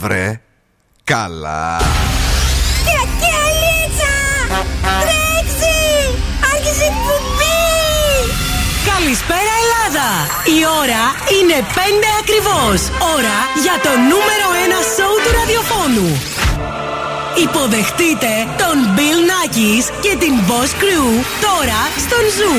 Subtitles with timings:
[0.00, 0.40] έγινε βρε
[1.04, 1.78] Καλά
[8.94, 10.08] Καλησπέρα Ελλάδα!
[10.56, 11.04] Η ώρα
[11.36, 11.78] είναι 5
[12.20, 12.80] ακριβώς.
[13.16, 16.39] Ώρα για το νούμερο 1 σόου του ραδιοφώνου.
[17.42, 22.54] Υποδεχτείτε τον Bill Nackis και την Boss Crew τώρα στον Zoo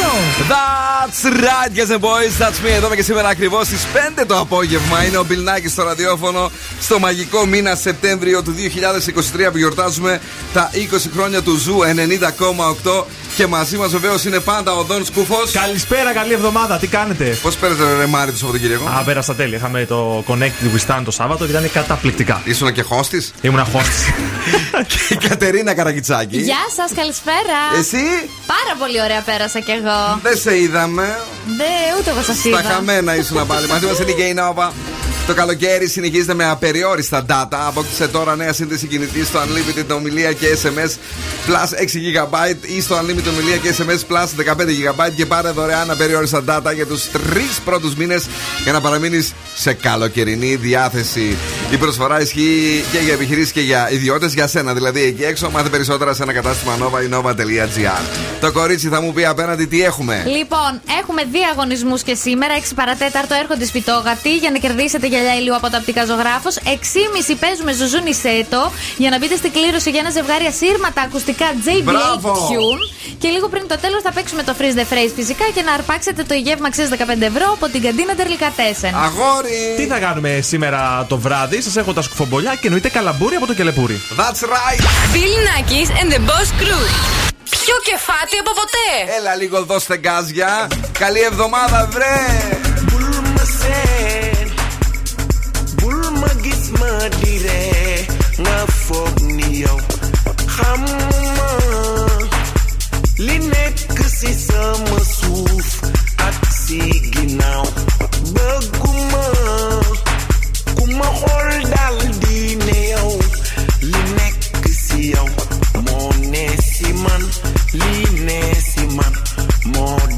[0.00, 0.50] 90,8.
[0.52, 2.32] That's right, guys and boys.
[2.38, 2.70] That's me.
[2.76, 3.86] Εδώ και σήμερα ακριβώς στις
[4.18, 5.04] 5 το απόγευμα.
[5.04, 6.50] Είναι ο Bill Nackis στο ραδιόφωνο
[6.80, 8.54] στο μαγικό μήνα Σεπτέμβριο του
[9.46, 10.20] 2023 που γιορτάζουμε
[10.52, 11.78] τα 20 χρόνια του Zoo
[12.84, 13.04] 90,8.
[13.40, 15.36] Και μαζί μας βεβαίως είναι πάντα ο Δον Σκούφο.
[15.52, 19.56] Καλησπέρα, καλή εβδομάδα, τι κάνετε; Πώς πέρασε ρε Μάρι το Σαββατοκύριακο; Α, πέρασα τέλεια.
[19.56, 20.42] Είχαμε το Connect
[20.74, 22.40] with Stan το Σάββατο και ήταν καταπληκτικά.
[22.44, 24.04] Ήσουν και χόστης; Ήμουν χόστης.
[24.90, 26.38] και η Κατερίνα Καραγκιτσάκη.
[26.38, 27.58] Γεια σας, καλησπέρα.
[27.78, 28.04] Εσύ;
[28.46, 30.18] Πάρα πολύ ωραία πέρασα κι εγώ.
[30.22, 31.18] Δεν σε είδαμε.
[31.56, 32.58] Δεν, ούτε εγώ σας είδα.
[32.58, 33.66] Στα χαμένα ήσουν πάλι.
[33.66, 34.72] Μαζί μας είναι και η Νόβα.
[35.30, 37.58] Το καλοκαίρι συνεχίζεται με απεριόριστα data.
[37.66, 40.90] Απόκτησε τώρα νέα σύνδεση κινητής στο Unlimited ομιλία και SMS
[41.46, 45.90] Plus 6 GB ή στο Unlimited ομιλία και SMS Plus 15 GB και πάρε δωρεάν
[45.90, 48.26] απεριόριστα data για τους τρεις πρώτους μήνες
[48.62, 51.36] για να παραμείνεις σε καλοκαιρινή διάθεση.
[51.70, 55.50] Η προσφορά ισχύει και για επιχειρήσεις και για ιδιώτες, για σένα δηλαδή εκεί έξω.
[55.50, 58.02] Μάθε περισσότερα σε ένα κατάστημα nova ή nova.gr.
[58.40, 60.24] Το κορίτσι θα μου πει απέναντι τι έχουμε.
[60.26, 62.54] Λοιπόν, έχουμε διαγωνισμού και σήμερα.
[62.58, 66.56] 6 παρατέταρτο έρχονται σπιτόγατοι για να κερδίσετε γυαλιά ηλίου από τα οπτικά ζωγράφος.
[66.64, 72.20] 6,5 παίζουμε ζουζούνι σέτο για να μπείτε στην κλήρωση για ένα ζευγάρι ασύρματα ακουστικά JBL
[72.26, 72.82] Tune.
[73.18, 76.22] Και λίγο πριν το τέλος θα παίξουμε το Freeze the Phrase φυσικά και να αρπάξετε
[76.22, 78.94] το υγεύμα αξία 15 ευρώ από την καντίνα Τερλικατέσεν.
[78.94, 79.74] Αγόρι!
[79.76, 83.54] Τι θα κάνουμε σήμερα το βράδυ, σας έχω τα σκουφομπολιά και εννοείται καλαμπούρι από το
[83.54, 84.00] κελεπούρι.
[84.16, 84.80] That's right!
[85.14, 86.84] Bill Nackis and the Boss Crew.
[87.50, 89.16] Πιο κεφάτι από ποτέ.
[89.18, 90.68] Έλα λίγο δώστε γκάζια.
[90.98, 92.58] Καλή εβδομάδα, βρε!
[98.40, 99.78] nga foog ni yow
[100.54, 100.80] xam
[101.20, 101.29] ma
[103.26, 103.98] li nekk
[104.46, 105.68] sama suuf
[106.28, 106.80] ak si
[107.12, 107.66] ginnaaw
[108.34, 109.24] bëgguma
[110.76, 111.08] ku ma
[111.72, 113.12] dal di ne yow
[113.90, 114.00] li
[115.12, 115.28] yow
[115.86, 117.22] moo ne si man
[117.80, 117.94] li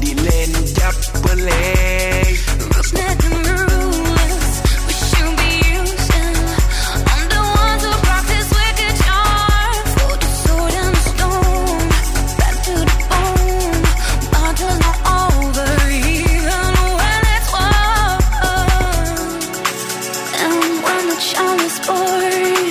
[0.01, 0.11] di
[21.23, 22.62] wish I was born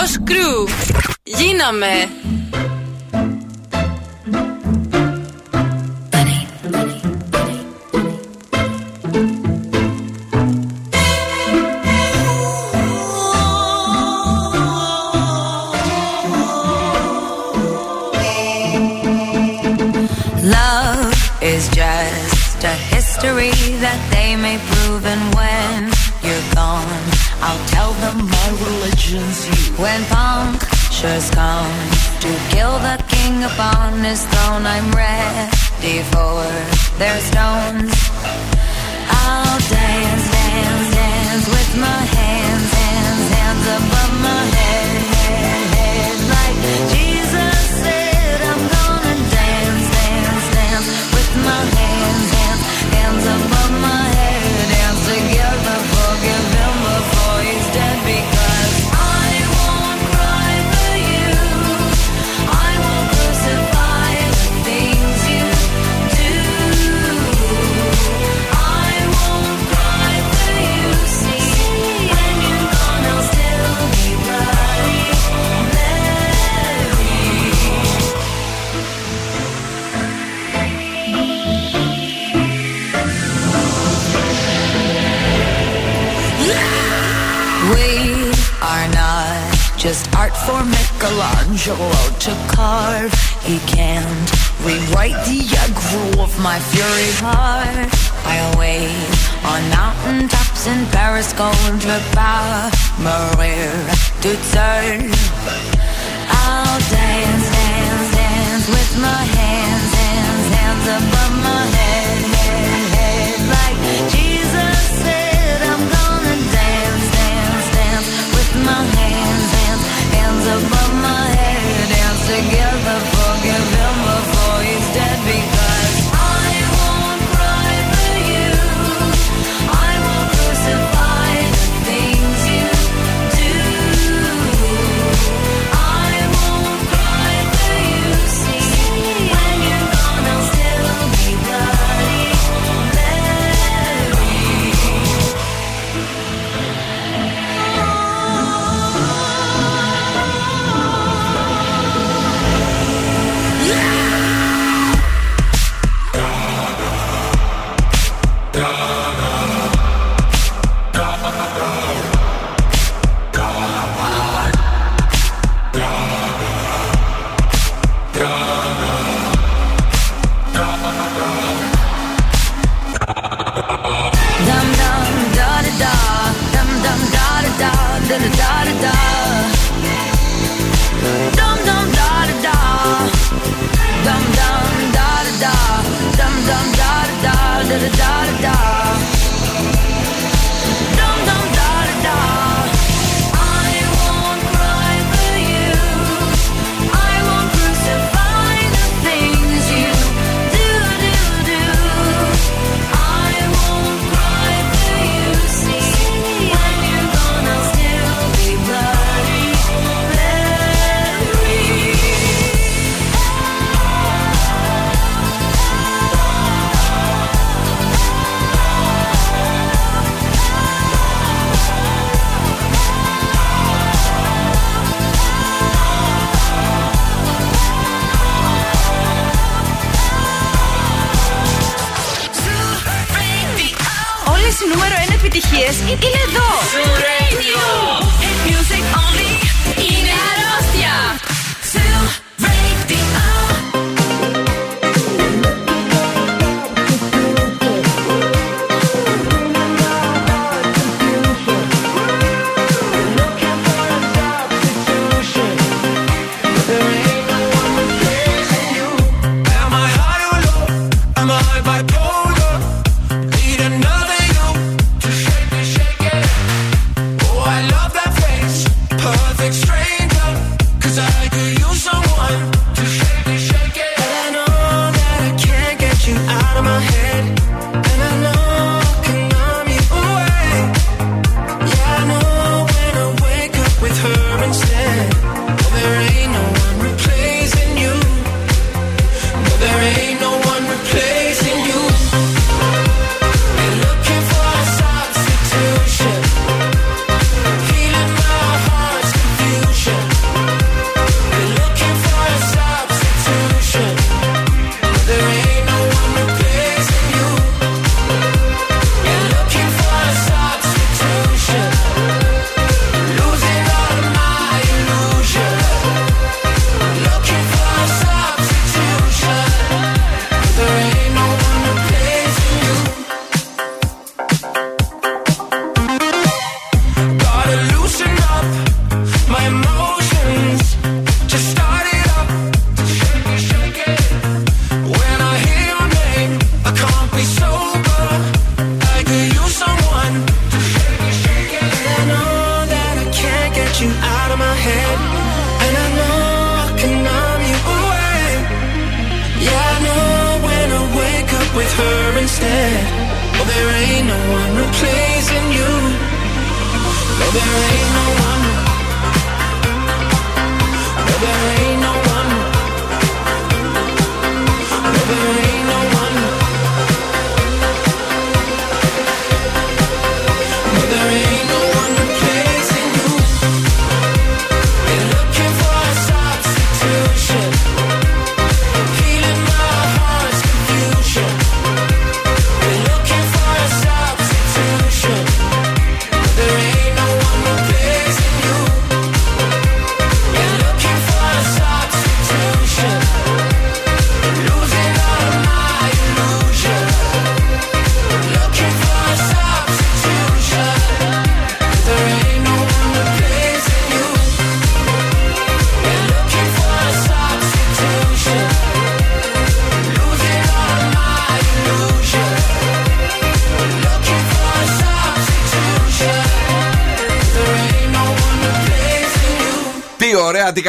[0.00, 0.68] Boss Crew.
[1.22, 2.08] Γίναμε.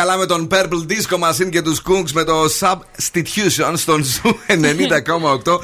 [0.10, 5.54] Καλά με τον Purple Disco Machine και τους Kunks με το Substitution στον Zoo 90,8.
[5.54, 5.60] 20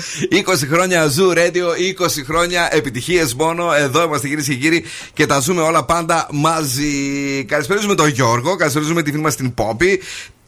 [0.71, 1.65] χρόνια Zoo Radio,
[1.99, 3.73] 20 χρόνια επιτυχίες μόνο.
[3.73, 4.83] Εδώ είμαστε κυρίες και κύριοι
[5.13, 7.45] και τα ζούμε όλα πάντα μαζί.
[7.47, 10.01] Καλησπέριζουμε τον Γιώργο, καλησπέριζουμε τη φίλη μας την Πόπη,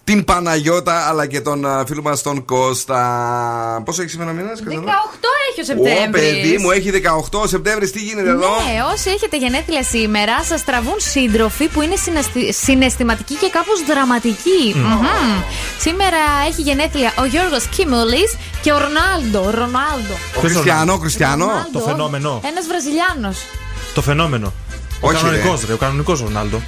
[0.08, 3.02] την Παναγιώτα αλλά και τον α, φίλο μας τον Κώστα.
[3.86, 4.64] Πόσο έχει σήμερα μήνας, 18
[5.52, 6.08] έχει ο Σεπτέμβρης.
[6.08, 10.64] Ω, παιδί μου, έχει 18 Σεπτέμβρης, τι γίνεται εδώ; Ναι, όσοι έχετε γενέθλια σήμερα, σας
[10.64, 14.62] τραβούν σύντροφοι που είναι συναστη- συναισθηματικοί και κάπως δραματικοί.
[14.76, 15.06] Μμμ.
[15.80, 18.24] Σήμερα έχει γενέθλια ο Γιώργος Κίμουλη
[18.62, 19.40] και ο Ρονάλντο.
[19.60, 20.14] Ρονάλντο.
[20.38, 21.50] Ο Κριστιανό, ο Κριστιανό.
[21.72, 22.42] Το φαινόμενο.
[22.52, 23.38] Ένας Βραζιλιάνος.
[23.94, 24.54] Το φαινόμενο.
[25.02, 25.68] Ο Όχι, κανονικός, ρε.
[25.68, 25.74] ρε.
[25.74, 26.62] Ο κανονικός Ρονάλντο.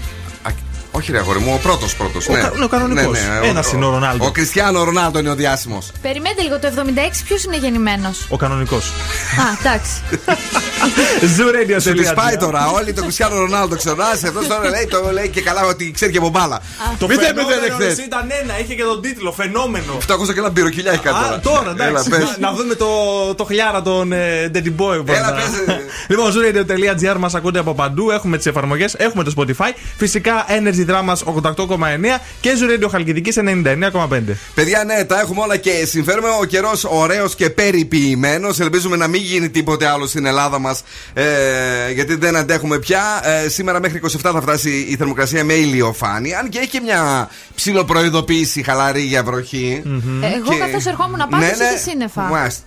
[0.92, 2.28] Α, Όχι, ρε αγόρι μου, ο πρώτος πρώτος.
[2.28, 3.18] Ο κα- ναι, ο κανονικός.
[3.44, 4.26] Ένας είναι ο Ρονάλντο.
[4.26, 5.92] Ο Κριστιανό Ρονάλντο είναι ο διάσημος.
[6.02, 8.86] Περιμένετε λίγο, το 76 ποιος είναι γεννημένος; Ο κανονικός.
[8.86, 9.92] Α, εντάξει.
[11.38, 12.68] Zoo Σου τη πάει τώρα.
[12.72, 16.18] Όλοι τον Κριστιανό Ρονάλντο ξεχνάς Αυτό τώρα λέει, το λέει και καλά ότι ξέρει και
[16.18, 16.60] από μπάλα.
[17.00, 18.04] Το Μηδέν φαινόμενο μηδέν ρε, εχθέ.
[18.04, 19.98] ήταν ένα, είχε και τον τίτλο Φαινόμενο.
[20.08, 22.10] 700 και ένα πυροκυλιά έχει κάτι Α, τώρα, Έλα, εντάξει.
[22.10, 22.36] πες.
[22.40, 22.88] Να δούμε το,
[23.36, 25.06] το χιλιάρα των ε, Daddy Boy.
[25.06, 25.80] πώς Έλα, να- πες, ε.
[26.08, 28.12] λοιπόν, zooradio.gr μας ακούτε από παντού.
[28.12, 29.72] Έχουμε τις εφαρμογές, έχουμε το Spotify.
[29.98, 34.08] Φυσικά Energy Drama 88,9 και Zoo Radio Χαλκιδικής 99,5.
[34.54, 36.28] Παιδιά, ναι, τα έχουμε όλα και συμφέρουμε.
[36.42, 38.60] Ο καιρός ωραίος και περιποιημένος.
[38.60, 40.84] Ελπίζουμε να μην γίνει τίποτε άλλο στην Ελλάδα μας.
[41.14, 41.24] Ε,
[41.94, 43.22] γιατί δεν αντέχουμε πια.
[43.24, 46.40] Ε, σήμερα μέχρι 27 θα φτάσει η θερμοκρασία με ηλιοφάνεια.
[46.40, 49.82] Αν και έχει και μια ψιλοπροειδοποίηση χαλαρή για βροχή.
[50.24, 51.78] Εγώ καθώς ερχόμουν πάνω Ναι, είχε ναι.
[51.78, 52.22] σύννεφα.
[52.22, 52.62] Μάλιστα.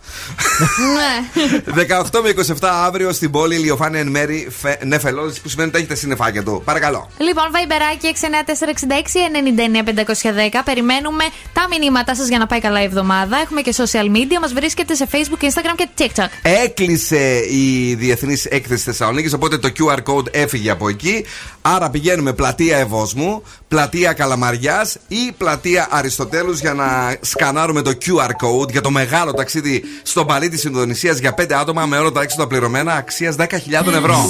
[0.95, 1.87] ναι.
[2.13, 4.77] 18 με 27 αύριο στην πόλη ηλιοφάνεια εν μέρη φε...
[4.85, 6.63] νεφελώδη που σημαίνει ότι έχετε σύννεφάκια του.
[6.65, 7.11] Παρακαλώ.
[7.19, 10.63] Λοιπόν, βαϊμπεράκι 69466-99-510.
[10.65, 13.37] Περιμένουμε τα μηνύματά σας για να πάει καλά η εβδομάδα.
[13.37, 14.39] Έχουμε και social media.
[14.41, 16.29] Μας βρίσκεται σε Facebook, Instagram και TikTok.
[16.43, 21.25] Έκλεισε η Διεθνής Έκθεση Θεσσαλονίκης, οπότε το QR code έφυγε από εκεί.
[21.63, 28.71] Άρα πηγαίνουμε πλατεία Ευόσμου, πλατεία Καλαμαριάς ή πλατεία Αριστοτέλους για να σκανάρουμε το QR code
[28.71, 32.47] για το μεγάλο ταξίδι στον παλί της Ινδονησίας για 5 άτομα με όλα τα έξοδα
[32.47, 33.47] πληρωμένα αξίας 10.000
[33.87, 34.29] ευρώ.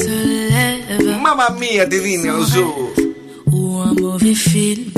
[1.23, 2.82] Μάμα μία τη δίνει ο Ζου;
[4.23, 4.91] mauvais film.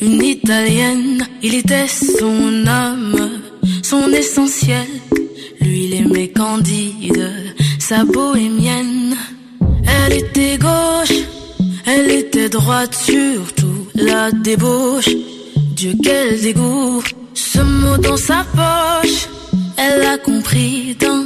[0.00, 3.30] Une italienne, il était son âme,
[3.82, 4.86] son essentiel.
[5.60, 7.30] Lui, il aimait Candide,
[7.78, 9.16] sa bohémienne.
[9.84, 11.18] Elle était gauche,
[11.86, 15.08] elle était droite, surtout la débauche.
[15.74, 17.02] Dieu, quel dégoût!
[17.34, 19.28] Ce mot dans sa poche,
[19.76, 21.24] elle a compris d'un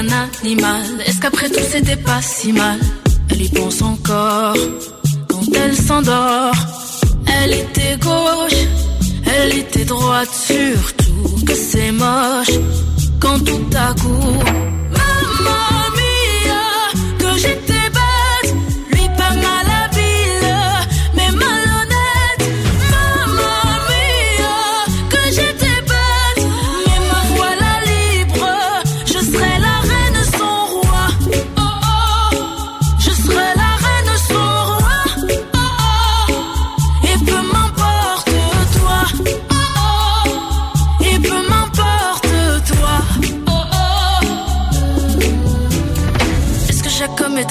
[0.00, 2.78] Est-ce qu'après tout c'était pas si mal?
[3.28, 4.56] Elle y pense encore
[5.28, 6.54] quand elle s'endort.
[7.26, 8.60] Elle était gauche,
[9.26, 12.58] elle était droite, surtout que c'est moche
[13.20, 14.38] quand tout à coup.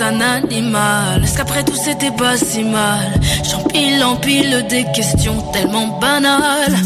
[0.01, 1.23] un animal.
[1.23, 3.11] Est-ce qu'après tout c'était pas si mal
[3.43, 6.77] J'empile, empile des questions tellement banales.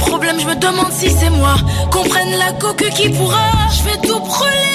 [0.00, 1.54] Problème, je me demande si c'est moi.
[1.90, 3.50] Comprenne la coque qui pourra.
[3.70, 4.73] Je vais tout brûler.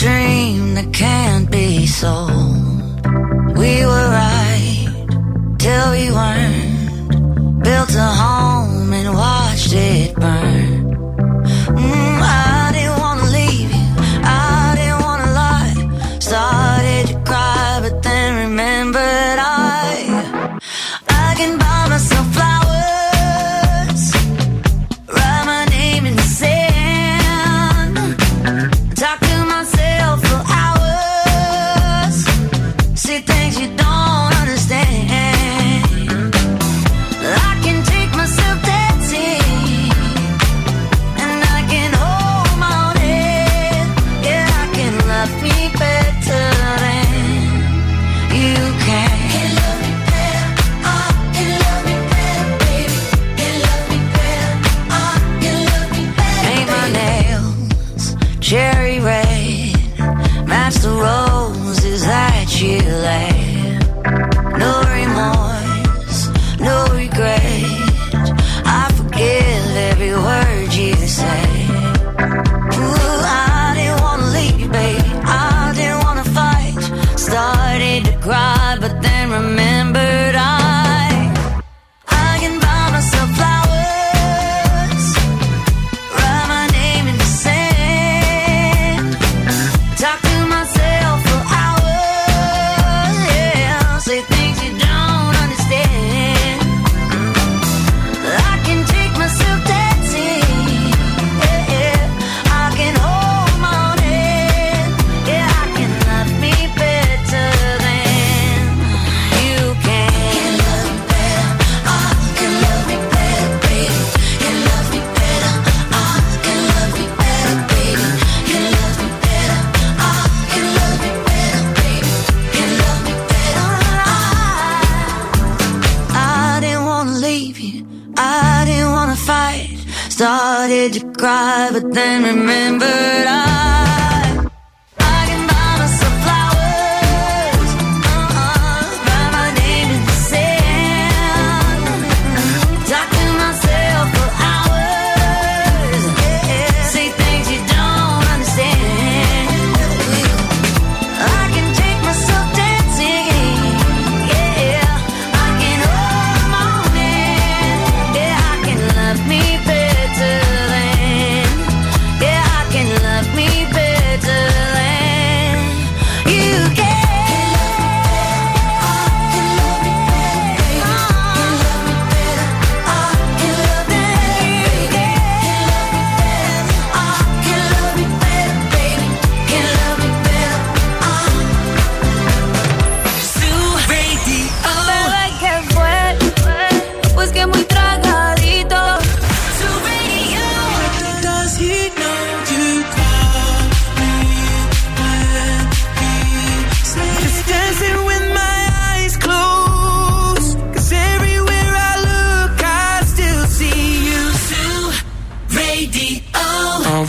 [0.00, 2.32] dream that can't be sold.
[3.54, 4.88] We were right
[5.58, 7.62] till we weren't.
[7.62, 8.29] Built a home.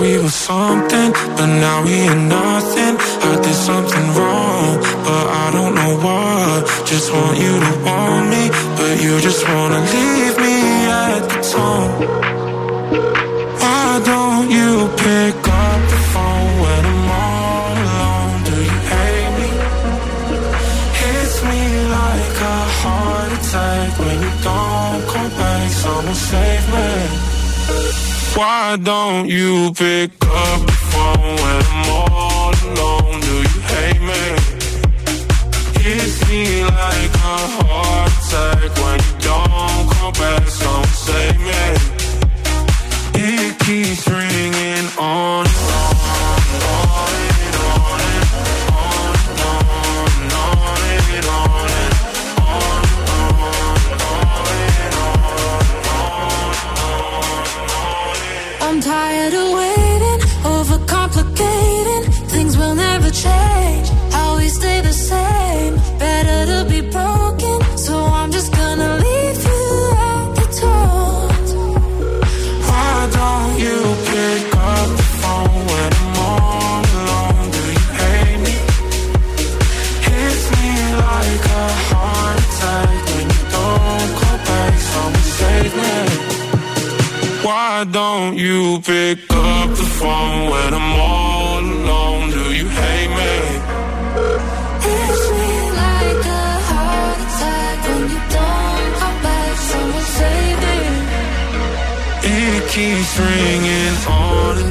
[0.01, 2.93] we were something, but now we are nothing.
[3.29, 6.59] I did something wrong, but I don't know what.
[6.91, 8.43] Just want you to want me,
[8.77, 10.57] but you just wanna leave me
[11.05, 11.91] at the tone.
[13.61, 14.71] Why don't you
[15.05, 18.33] pick up the phone when I'm all alone?
[18.49, 19.49] Do you hate me?
[20.99, 21.61] Hits me
[21.97, 25.69] like a heart attack when you don't come back.
[25.83, 27.10] Someone save me.
[28.35, 33.19] Why don't you pick up the phone when I'm all alone?
[33.19, 34.23] Do you hate me?
[35.81, 40.43] Hits me like a heart attack when you don't come back.
[40.59, 41.91] Don't save me.
[43.15, 46.00] It keeps ringing on and on.
[88.31, 92.29] Don't you pick up the phone when I'm all alone?
[92.29, 93.33] Do you hate me?
[94.85, 99.55] Hits me like a heart attack when you don't back.
[99.71, 100.79] Someone save me.
[102.23, 104.70] It keeps ringing on,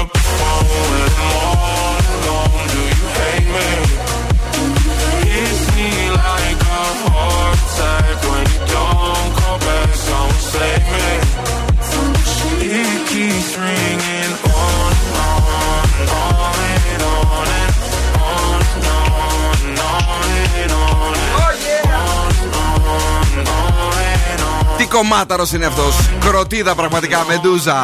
[25.01, 26.09] κομμάταρος είναι αυτός.
[26.19, 27.75] Κροτίδα πραγματικά, Μεντούζα.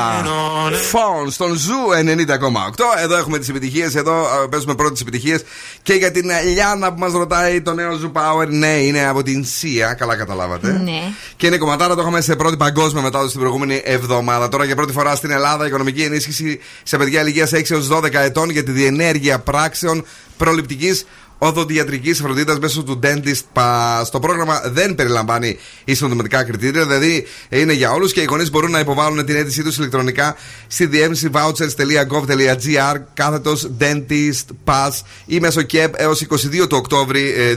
[0.90, 2.84] Φων στον Zoo 90,8.
[3.04, 3.96] Εδώ έχουμε τις επιτυχίες.
[3.96, 5.44] Εδώ ε, παίζουμε πρώτες επιτυχίες.
[5.82, 8.48] Και για την Λιάνα που μας ρωτάει το νέο Zoo Power.
[8.48, 9.94] Ναι, είναι από την Sia.
[9.94, 10.82] Καλά καταλάβατε.
[10.84, 11.02] Ναι.
[11.36, 14.50] Και είναι κομματάρα, το είχαμε σε πρώτη παγκόσμια μετάδοση την προηγούμενη εβδομάδα.
[14.50, 18.50] Τώρα για πρώτη φορά στην Ελλάδα οικονομική ενίσχυση σε παιδιά ηλικίας 6 έως 12 ετών
[18.50, 20.06] για τη διενέργεια πράξεων
[20.38, 21.06] προληπτικής
[21.38, 24.04] οδοντιατρικής φροντίδας μέσω του Dentist Pass.
[24.12, 28.80] Το πρόγραμμα δεν περιλαμβάνει ισοδηματικά κριτήρια, δηλαδή είναι για όλους και οι γονείς μπορούν να
[28.80, 30.36] υποβάλουν την αίτησή τους ηλεκτρονικά
[30.68, 34.92] στη διεύθυνση vouchers.gov.gr κάθετος Dentist Pass
[35.26, 37.56] ή μέσω ΚΕΠ έως 22 του Οκτώβρη ε,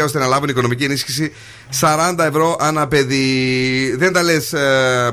[0.00, 1.32] 2023 ώστε να λάβουν οικονομική ενίσχυση
[1.80, 3.94] 40 ευρώ ανά παιδί.
[3.96, 4.54] Δεν τα λες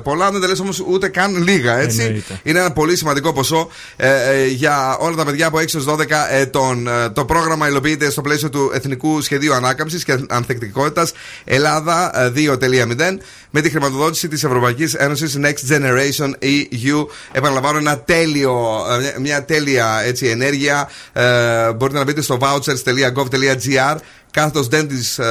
[0.04, 2.02] πολλά, δεν τα λες όμως ούτε καν λίγα, έτσι.
[2.02, 2.40] Εννοείται.
[2.44, 6.06] Είναι ένα πολύ σημαντικό ποσό ε, ε, για όλα τα παιδιά από 6 έως 12
[6.32, 6.88] ετών.
[7.04, 11.12] Ε, το πρόγραμμα υλοποιείται στο πλαίσιο του Εθνικού Σχεδίου Ανάκαμψης και Ανθεκτικότητας
[11.44, 13.18] Ελλάδα ε, 2.0
[13.50, 17.06] με τη χρηματοδότηση της Ευρωπαϊκής Ένωσης Next Generation EU.
[17.32, 20.90] Επαναλαμβάνω, ένα τέλειο, ε, μια- μια τέλεια έτσι, ενέργεια.
[21.14, 23.96] Ε, μπορείτε να μπείτε στο vouchers.gov.gr
[24.32, 25.28] κάθετος Dentist ε,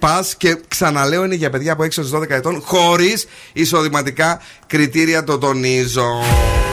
[0.00, 5.38] Pass και ξαναλέω είναι για παιδιά από 6 έως 12 ετών χωρίς εισοδηματικά κριτήρια, το
[5.38, 6.08] τονίζω.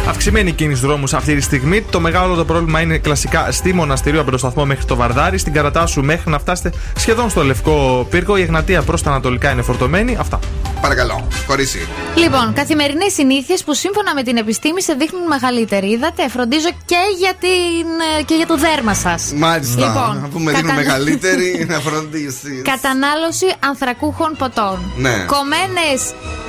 [0.09, 1.81] Αυξημένη κίνηση δρόμους αυτή τη στιγμή.
[1.81, 5.37] Το μεγάλο το πρόβλημα είναι κλασικά στη Μοναστηρίου από το σταθμό μέχρι το Βαρδάρι.
[5.37, 8.37] Στην Καρατάσου μέχρι να φτάσετε σχεδόν στο Λευκό Πύργο.
[8.37, 10.17] Η Εγνατία προς τα Ανατολικά είναι φορτωμένη.
[10.19, 10.39] Αυτά.
[10.81, 11.87] Παρακαλώ, κορίτσι.
[12.15, 15.87] Λοιπόν, καθημερινές συνήθειες που σύμφωνα με την επιστήμη σε δείχνουν μεγαλύτερη.
[15.91, 17.87] Είδατε, φροντίζω και για, την,
[18.19, 19.33] ε, και για το δέρμα σας.
[19.35, 19.79] Μάλιστα.
[19.85, 22.61] Λοιπόν, Αφού με δίνουν κατα- μεγαλύτερη, να φροντίσεις.
[22.63, 24.79] Κατανάλωση ανθρακούχων ποτών.
[24.97, 25.25] Ναι.
[25.33, 25.99] Κομμένες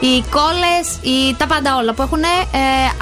[0.01, 0.75] οι κόλλε,
[1.09, 1.35] οι...
[1.39, 2.27] τα πάντα όλα που έχουν ε,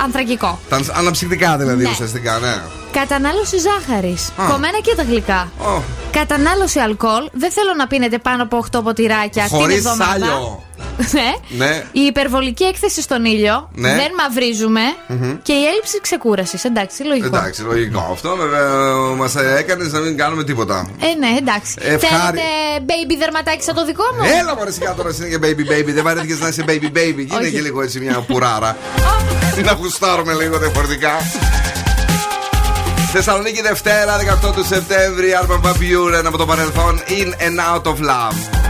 [0.04, 0.43] ανθρακικό.
[0.68, 1.90] Τα αναψυκτικά δηλαδή Ναι.
[1.90, 2.54] ουσιαστικά, ναι.
[2.92, 4.28] Κατανάλωση ζάχαρης.
[4.36, 4.44] Α.
[4.50, 5.48] Κομμένα και τα γλυκά.
[5.58, 5.82] Ω.
[6.10, 7.28] Κατανάλωση αλκοόλ.
[7.32, 10.10] Δεν θέλω να πίνετε πάνω από 8 ποτηράκια την Χωρίς εβδομάδα.
[10.10, 10.62] σάλιο.
[11.12, 11.32] Ναι.
[11.66, 11.82] Ναι.
[11.92, 13.68] Η υπερβολική έκθεση στον ήλιο.
[13.74, 13.88] Ναι.
[13.94, 14.80] Δεν μαυρίζουμε.
[15.42, 16.64] Και η έλλειψη ξεκούρασης.
[16.64, 17.26] Εντάξει, λογικό.
[17.26, 18.08] Εντάξει, λογικό.
[18.12, 20.90] Αυτό βέβαια μας έκανες να μην κάνουμε τίποτα.
[21.00, 21.74] Ε, ναι, εντάξει.
[21.80, 22.42] Ευχάρι- Θέλετε
[22.86, 24.28] baby δερματάκι σαν το δικό μου.
[24.40, 25.92] Έλα μωρέ σιγά τώρα εσύ είναι και baby baby.
[25.94, 27.14] Δεν βαρέθηκες να είσαι baby baby.
[27.16, 27.50] Γίνε Όχι.
[27.52, 28.76] και λίγο έτσι μια πουράρα.
[29.64, 31.10] να γουστάρουμε λίγο διαφορετικά.
[33.12, 35.34] Θεσσαλονίκη Δευτέρα 18 του Σεπτέμβρη.
[35.34, 37.00] Άρμα Μπαμπιούρεν από το παρελθόν.
[37.08, 38.63] In and out of love.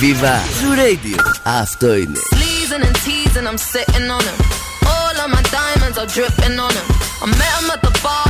[0.00, 1.18] Viva Zoo Radio.
[1.42, 2.18] Αυτό είναι.
[2.34, 4.38] Sleezing and teasing, I'm sitting on him.
[4.94, 6.86] All of my diamonds are dripping on him.
[7.24, 8.26] I met him at the bar,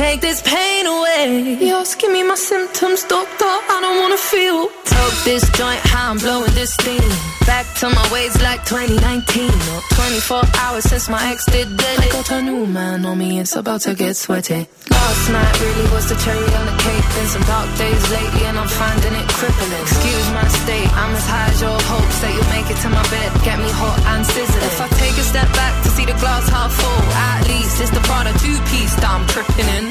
[0.00, 1.58] Take this pain away.
[1.60, 3.44] You're asking me my symptoms, doctor.
[3.44, 4.68] I don't wanna feel.
[4.86, 7.29] Toke this joint, how I'm blowing this steam.
[7.50, 9.50] Back to my ways like 2019.
[9.74, 11.98] Or 24 hours since my ex did dead.
[11.98, 14.68] I got a new man on me, it's about to get sweaty.
[14.88, 17.06] Last night really was the cherry on the cake.
[17.18, 19.72] Been some dark days lately, and I'm finding it crippling.
[19.82, 23.02] Excuse my state, I'm as high as your hopes that you'll make it to my
[23.10, 23.28] bed.
[23.42, 24.64] Get me hot and sizzling.
[24.70, 27.90] If I take a step back to see the glass half full, at least it's
[27.90, 29.90] the Prada two piece that I'm tripping in.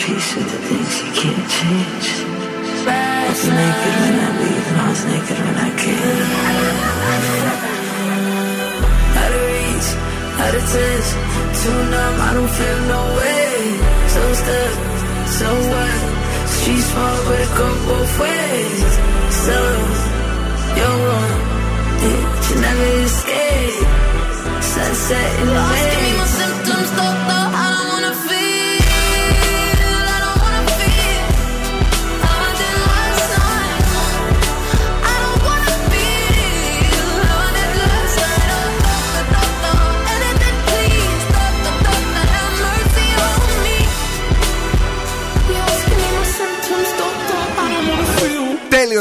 [0.00, 2.08] Peace with the things you can't change.
[2.88, 6.28] I was naked when I leave, and I was naked when I came.
[9.20, 9.88] Out of reach,
[10.40, 11.08] out of touch,
[11.60, 13.52] too numb, I don't feel no way.
[14.14, 14.74] So stuck,
[15.36, 16.00] so what?
[16.56, 18.92] Street small, but it go both ways.
[19.44, 19.58] So,
[20.80, 23.84] you're yeah, but you never escape.
[24.64, 27.39] Sunset in the Lost me my symptoms, doctor,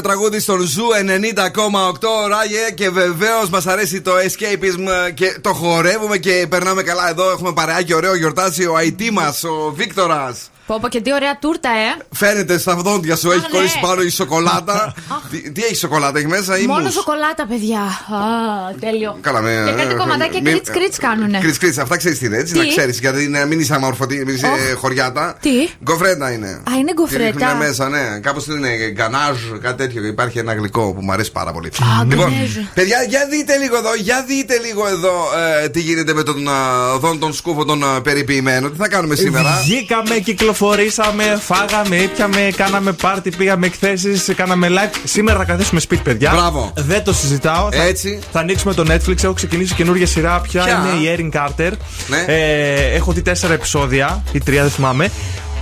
[0.02, 6.18] Τέλειο τραγούδι στον Zoo 90,8 ράγε και βεβαίως μας αρέσει το escapism και το χορεύουμε
[6.18, 7.32] και περνάμε καλά εδώ.
[7.32, 10.50] Έχουμε παρεάκι ωραίο γιορτάζει ο IT μας, ο Βίκτορας.
[10.70, 12.04] Πω, πω και τι ωραία τούρτα, ε.
[12.12, 13.50] Φαίνεται στα δόντια σου, έχεις ναι.
[13.50, 14.94] κολλήσει πάνω η σοκολάτα.
[15.32, 17.80] τι, τι έχει σοκολάτα, έχει μέσα ή Μόνο μους; σοκολάτα, παιδιά.
[17.80, 18.22] Α,
[18.80, 19.18] τέλειο.
[19.22, 21.40] Καλά, με, Και κάτι κομματάκια μη- κρίτς κρίτς κάνουνε.
[21.40, 23.00] Κρίτς κρίτς, αυτά ξέρεις τι είναι, έτσι, Τι; να ξέρεις.
[23.00, 24.80] Γιατί να μην είσαι αμορφωτή, μην είσαι Οχ.
[24.80, 25.38] χωριάτα.
[25.42, 26.48] Τι; Γκοφρέτα είναι.
[26.48, 27.32] Α, είναι γκοφρέτα.
[27.32, 28.20] Τη ρίχνουν μέσα, ναι.
[28.22, 30.06] Κάπως είναι γκανάζ, κάτι τέτοιο.
[30.06, 31.72] Υπάρχει ένα γλυκό που μου αρέσει πάρα πολύ.
[32.08, 32.50] λοιπόν, γκανάζ.
[32.74, 35.16] παιδιά, για δείτε λίγο εδώ, για δείτε λίγο εδώ
[35.64, 36.54] ε, τι γίνεται με τον α,
[36.98, 38.70] δόν τον σκούφο τον α, περιποιημένο.
[38.70, 40.16] Τι θα κάνουμε σήμερα; Βγήκαμε,
[40.64, 44.96] κυκλοφορήσαμε, φάγαμε, ήπιαμε, κάναμε πάρτι, πήγαμε εκθέσεις, κάναμε live.
[45.04, 46.32] Σήμερα θα καθίσουμε σπίτι, παιδιά.
[46.36, 46.72] Μπράβο.
[46.76, 47.70] Δεν το συζητάω.
[47.72, 48.20] Θα- Έτσι.
[48.32, 49.24] Θα, ανοίξουμε το Netflix.
[49.24, 50.40] Έχω ξεκινήσει καινούργια σειρά.
[50.42, 51.72] Ποια, Ποια; είναι η Erin Carter.
[52.08, 52.24] Ναι.
[52.28, 55.12] Ε, έχω δει τέσσερα επεισόδια ή τρία, δεν θυμάμαι.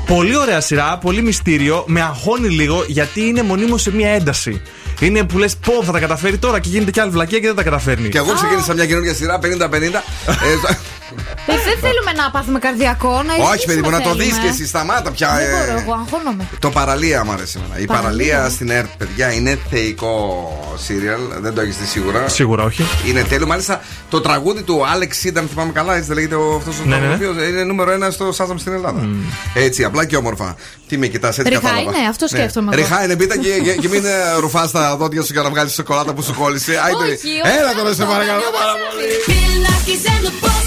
[0.06, 1.84] Πολύ ωραία σειρά, πολύ μυστήριο.
[1.88, 4.62] Με αγχώνει λίγο γιατί είναι μονίμως σε μία ένταση.
[5.00, 7.56] Είναι που λες, πω, θα τα καταφέρει τώρα και γίνεται κι άλλη βλακία και δεν
[7.56, 8.10] τα καταφέρνει.
[8.10, 9.44] Και εγώ ξεκίνησα μια καινούργια σειρά 50-50.
[11.46, 14.24] ε, Ε, Δεν θέλουμε να πάθουμε καρδιακό, να Όχι, ηρεμήσουμε παιδί μου, να το θέλουμε.
[14.24, 14.68] δεις και εσύ.
[14.68, 15.30] Σταμάτα πια.
[15.36, 15.52] Δεν ε.
[15.66, 16.44] μπορώ, εγώ αγχώνομαι.
[16.60, 17.80] Το παραλία μου αρέσει εμένα.
[17.82, 18.26] Η Παραλία.
[18.28, 20.16] παραλία στην ΕΡΤ, παιδιά, είναι θεϊκό
[20.86, 21.20] σύριαλ.
[21.40, 22.28] Δεν το έχεις δει σίγουρα.
[22.28, 22.84] Σίγουρα όχι.
[23.08, 23.48] Είναι τέλειο.
[23.48, 27.02] Μάλιστα το τραγούδι του Άλεξ ήταν, θυμάμαι καλά, έτσι δεν λέγεται αυτός ο Ναι, ναι,
[27.08, 27.18] ναι.
[27.18, 29.08] τραγουδοποιός, Είναι νούμερο ένα στο Σάζαμ στην Ελλάδα.
[29.54, 30.56] Έτσι, απλά και όμορφα.
[30.88, 31.98] Τι με κοιτάς, έτσι Ριχά κατάλαβα.
[31.98, 32.82] είναι, αυτό σκέφτομαι εγώ.
[32.84, 35.74] Ριχά είναι, πίτα και, και, και μην ε, ρουφάς τα δόντια σου για να βγάλεις
[35.74, 36.72] σοκολάτα που σου κόλλησε.
[36.86, 37.04] Άιντε.
[37.14, 37.28] Όχι,
[37.60, 38.74] Έλα όχι, τώρα, σε αυτό, παρακαλώ δεν πάρα
[40.44, 40.47] μας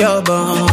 [0.00, 0.69] your bone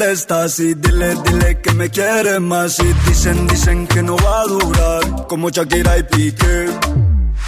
[0.00, 4.40] dónde estás y dile, dile que me quieres más y dicen, dicen que no va
[4.40, 6.66] a durar como Shakira y Piqué.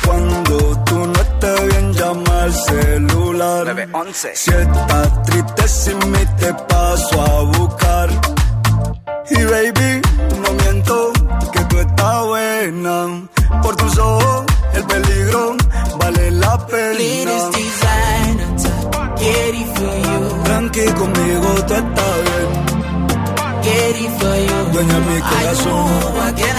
[0.04, 3.88] Cuando tú no estés bien llama al celular.
[4.34, 8.10] Si estás triste sin mí te paso a buscar.
[9.30, 9.91] Y baby,
[24.84, 25.90] dueña mi corazón.
[26.22, 26.51] Ay,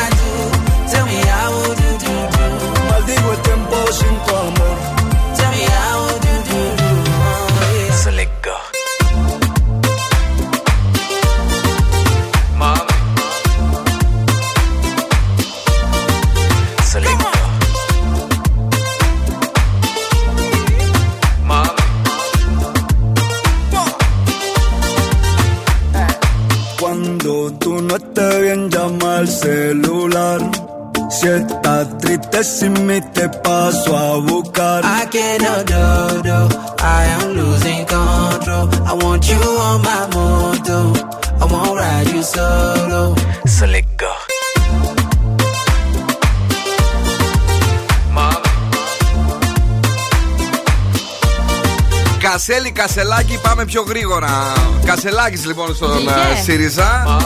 [52.83, 54.53] Κασέλη, κασελάκι, πάμε πιο γρήγορα.
[54.85, 56.11] Κασελάκι λοιπόν στον Βγήκε.
[56.33, 57.17] ε, ΣΥΡΙΖΑ.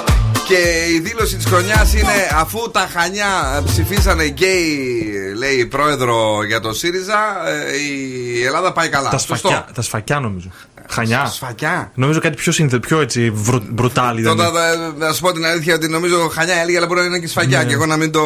[0.47, 6.73] Και η δήλωση της χρονιάς είναι αφού τα Χανιά ψηφίσανε γκέι, λέει πρόεδρο για το
[6.73, 9.09] ΣΥΡΙΖΑ, ε, η Ελλάδα πάει καλά.
[9.09, 9.35] Τα Σωστό.
[9.35, 10.49] σφακιά, τα σφακιά νομίζω.
[10.89, 11.25] Χανιά.
[11.25, 11.91] Σφακιά.
[11.95, 14.37] Νομίζω κάτι πιο σύνθε, πιο έτσι βρου, μπρουτάλι ήταν.
[14.37, 17.19] Τότε θα- να σου πω την αλήθεια ότι νομίζω Χανιά έλεγε, αλλά μπορεί να είναι
[17.19, 17.65] και σφαγιά Ναι.
[17.65, 18.21] και εγώ να μην το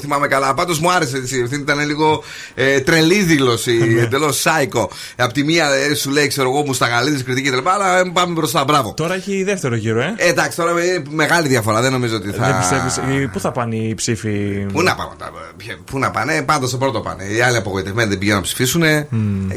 [0.00, 0.54] θυμάμαι καλά.
[0.54, 1.42] Πάντως μου άρεσε έτσι.
[1.42, 2.22] Αυτή ήταν λίγο
[2.54, 4.00] ε, τρελή δήλωση, Ναι.
[4.02, 4.90] εντελώς σάικο.
[5.16, 7.68] Απ' τη μία ε, σου λέει, ξέρω εγώ, μου στα γαλίδε κριτική κτλ.
[7.68, 8.94] Αλλά ε, πάμε μπροστά, μπράβο.
[8.96, 10.14] Τώρα έχει δεύτερο γύρο, ε.
[10.16, 11.80] Ε, εντάξει, τώρα είναι μεγάλη διαφορά.
[11.80, 12.46] Δεν νομίζω ότι θα.
[12.46, 16.10] Δεν πιστεύεις, ε, Πού θα πάνε οι ψήφοι; Πού να πάνε, τα- ποια- πού να
[16.10, 17.24] πάνε, πάντως στο πρώτο πάνε.
[17.24, 18.82] Οι άλλοι απογοητευμένοι δεν πηγαίνουν να ψηφίσουν.
[18.82, 19.08] Ε,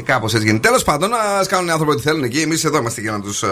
[0.04, 0.68] Κάπως έτσι γίνεται.
[0.68, 1.10] Τέλος πάντων,
[1.40, 2.38] ας κάνουν οι άνθρωποι ό,τι θέλουν εκεί.
[2.40, 3.44] Εμείς εδώ είμαστε για να τους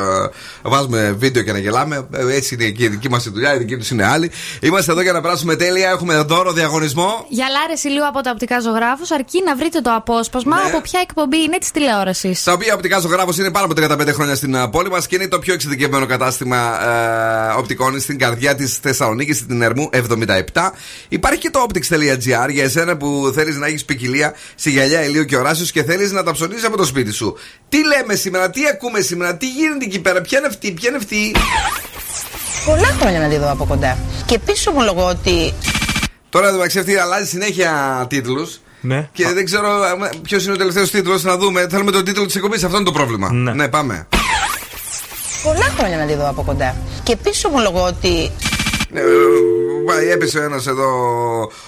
[0.63, 2.07] βάζουμε βίντεο και να γελάμε.
[2.13, 4.31] Ε, έτσι είναι και η δική μας δουλειά, η δική τους είναι άλλη.
[4.61, 5.91] Είμαστε εδώ για να περάσουμε τέλεια.
[5.91, 7.27] Έχουμε δώρο διαγωνισμό.
[7.29, 10.63] Για λάρεση λίγο από τα οπτικά ζωγράφους, αρκεί να βρείτε το απόσπασμα Ναι.
[10.69, 12.43] από ποια εκπομπή είναι της τηλεόρασης.
[12.45, 15.29] Τα οποία οπτικά ζωγράφο είναι πάνω από 35 χρόνια στην ε, πόλη μας και είναι
[15.29, 16.57] το πιο εξειδικευμένο κατάστημα
[16.89, 20.73] ε, οπτικών στην καρδιά της Θεσσαλονίκης, στην Ερμού 77.
[21.09, 25.37] Υπάρχει και το optics.gr για εσένα που θέλεις να έχεις ποικιλία σε γυαλιά ηλίου και
[25.37, 27.37] οράσιου και θέλεις να τα ψωνίσει από το σπίτι σου.
[27.69, 30.99] Τι λέμε σήμερα, τι ακούμε σήμερα, τι γίνεται εκεί πέρα, ποια είναι αυτή, ποια είναι
[30.99, 31.33] αυτή;
[32.65, 33.99] Πολλά χρόνια να τη δω από κοντά.
[34.27, 35.55] Και επίση ομολογώ ότι
[36.29, 38.61] Τώρα εδώ μεταξύ αυτή αλλάζει συνέχεια τίτλους.
[38.81, 39.09] Ναι.
[39.13, 39.69] Και δεν ξέρω
[40.23, 41.67] ποιος είναι ο τελευταίος τίτλος να δούμε.
[41.71, 43.33] Θέλουμε τον τίτλο της εκπομπής, αυτό είναι το πρόβλημα.
[43.33, 44.07] ναι πάμε.
[45.45, 46.77] Πολλά χρόνια να τη δω από κοντά.
[47.03, 48.31] Και επίση ομολογώ ότι
[48.97, 49.01] Ε,
[49.87, 50.89] Πάει, έπεσε ένας εδώ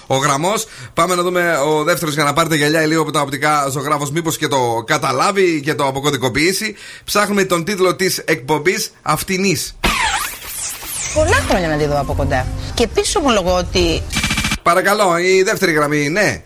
[0.07, 0.65] ο γραμμός.
[0.93, 4.11] Πάμε να δούμε ο δεύτερος για να πάρετε γυαλιά λίγο από τα οπτικά ζωγράφος.
[4.11, 6.75] Μήπως και το καταλάβει και το αποκωδικοποιήσει.
[7.03, 9.77] Ψάχνουμε τον τίτλο της εκπομπής Αυτινής.
[11.13, 12.47] πολλά χρόνια να τη δω από κοντά.
[12.73, 14.01] Και επίση ομολογώ ότι
[14.63, 16.41] Παρακαλώ, η δεύτερη γραμμή, ναι.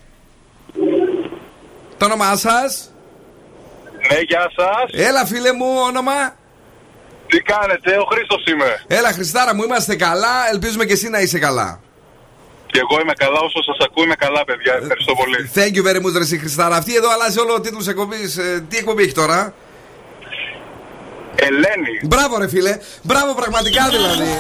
[1.98, 2.92] Το όνομά σας;
[4.12, 5.06] Ναι, γεια σας.
[5.08, 6.36] Έλα, φίλε μου, όνομα;
[7.32, 8.70] Τι κάνετε, ο Χρήστος είμαι.
[8.88, 10.36] Έλα, Χριστάρα μου, είμαστε καλά.
[10.52, 11.80] Ελπίζουμε και εσύ να είσαι καλά.
[12.72, 14.74] Και εγώ είμαι καλά, όσο σας ακούω είμαι καλά, παιδιά.
[14.82, 15.52] Ευχαριστώ πολύ.
[15.54, 16.76] Thank you very much, ρε, εσύ, Χριστάρα.
[16.76, 18.40] Αυτή εδώ αλλάζει όλο ο τίτλος εκπομπής.
[18.70, 19.54] τι εκπομπή έχει τώρα;
[21.48, 21.94] Ελένη.
[22.04, 22.78] Μπράβο, ρε φίλε.
[23.02, 24.32] Μπράβο, πραγματικά δηλαδή.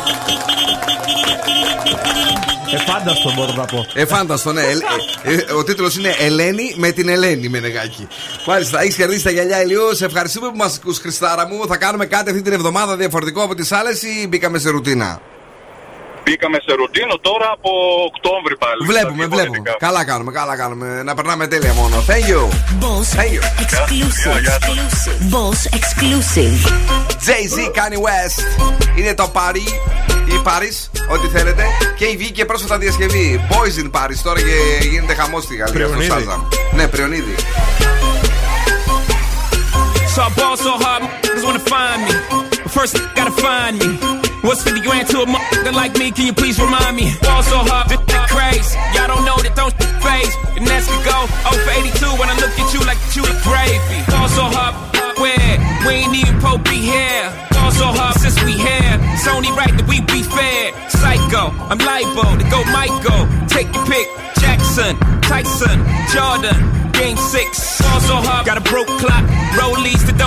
[2.73, 3.85] Εφάνταστο μπορώ να πω.
[3.93, 4.61] Εφάνταστο, ναι.
[4.61, 4.77] Ε,
[5.23, 8.07] ε, ε, ο τίτλος είναι Ελένη με την Ελένη Μενεγάκη.
[8.47, 9.95] Μάλιστα, έχεις κερδίσει τα γυαλιά ηλίου.
[9.95, 11.67] Σε ευχαριστούμε που μας ακούς, Χριστάρα μου.
[11.67, 15.21] Θα κάνουμε κάτι αυτή την εβδομάδα διαφορετικό από τις άλλες ή μπήκαμε σε ρουτίνα;
[16.23, 17.69] Μπήκαμε σε ρουτίνο τώρα από
[18.09, 18.81] Οκτώβρη πάλι.
[18.85, 19.61] Βλέπουμε, βλέπουμε.
[19.79, 21.03] Καλά κάνουμε, καλά κάνουμε.
[21.03, 21.95] Να περνάμε τέλεια μόνο.
[22.07, 22.41] Thank you.
[22.83, 23.41] Boss Thank you.
[23.63, 24.33] exclusive.
[25.33, 26.57] Boss exclusive.
[27.27, 28.39] Jay-Z, Kanye West.
[28.97, 29.71] Είναι το Paris
[30.25, 31.63] ή Paris, ό,τι θέλετε.
[31.97, 33.47] Και η βγήκε πρόσφατα διασκευή.
[33.49, 34.17] Boys in Paris.
[34.23, 36.27] Τώρα και γίνεται χαμός στη Γαλλία στο Πριονίδη.
[36.29, 36.41] Shazam.
[36.75, 37.35] Ναι, Πριονίδη.
[40.15, 42.13] So I ball so hard, niggas wanna find me.
[42.63, 44.20] But first, gotta find me.
[44.41, 46.09] What's 50 grand to a motherfucker like me?
[46.09, 47.13] Can you please remind me?
[47.21, 48.73] Ball so hard, this shit crazy.
[48.97, 49.69] Y'all don't know that don't
[50.01, 50.33] phase.
[50.57, 53.37] And that's we go 0 for 82 when I look at you like you the
[53.45, 54.01] gravy.
[54.09, 54.73] Ball so hard,
[55.21, 55.53] where?
[55.85, 57.29] We ain't even Pope be here.
[57.53, 58.97] Ball so hard since we here.
[59.13, 60.73] It's only right that we be fair.
[60.89, 63.29] Psycho, I'm libo to go Michael.
[63.45, 64.09] Take your pick.
[64.41, 66.57] Jackson, Tyson, Jordan.
[66.97, 68.45] Game six, also hard.
[68.45, 69.25] Got a broke clock,
[69.57, 70.17] rollies that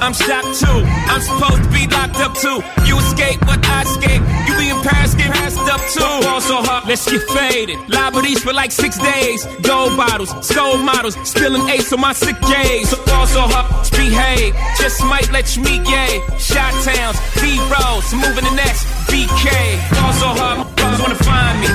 [0.00, 0.80] I'm shocked too.
[1.12, 2.58] I'm supposed to be locked up too.
[2.88, 4.22] You escape, but I escape.
[4.48, 6.28] You be in Paris, get passed up too.
[6.28, 7.78] Also hard, let's get faded.
[7.88, 9.44] Liberties for like six days.
[9.60, 12.88] Gold bottles, skull models, spilling ace on my sick days.
[12.90, 14.54] So also hard, behave.
[14.78, 16.20] Just might let you meet gay.
[16.38, 19.46] Shot towns, B rolls, moving the next BK.
[20.00, 21.68] Also hard, motherfuckers wanna find me.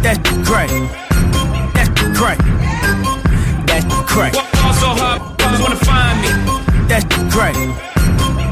[0.00, 0.72] That's great.
[1.76, 2.40] That's great.
[3.68, 4.34] That's great.
[4.64, 6.55] Also hard, motherfuckers wanna find me.
[6.88, 7.54] That's the crack.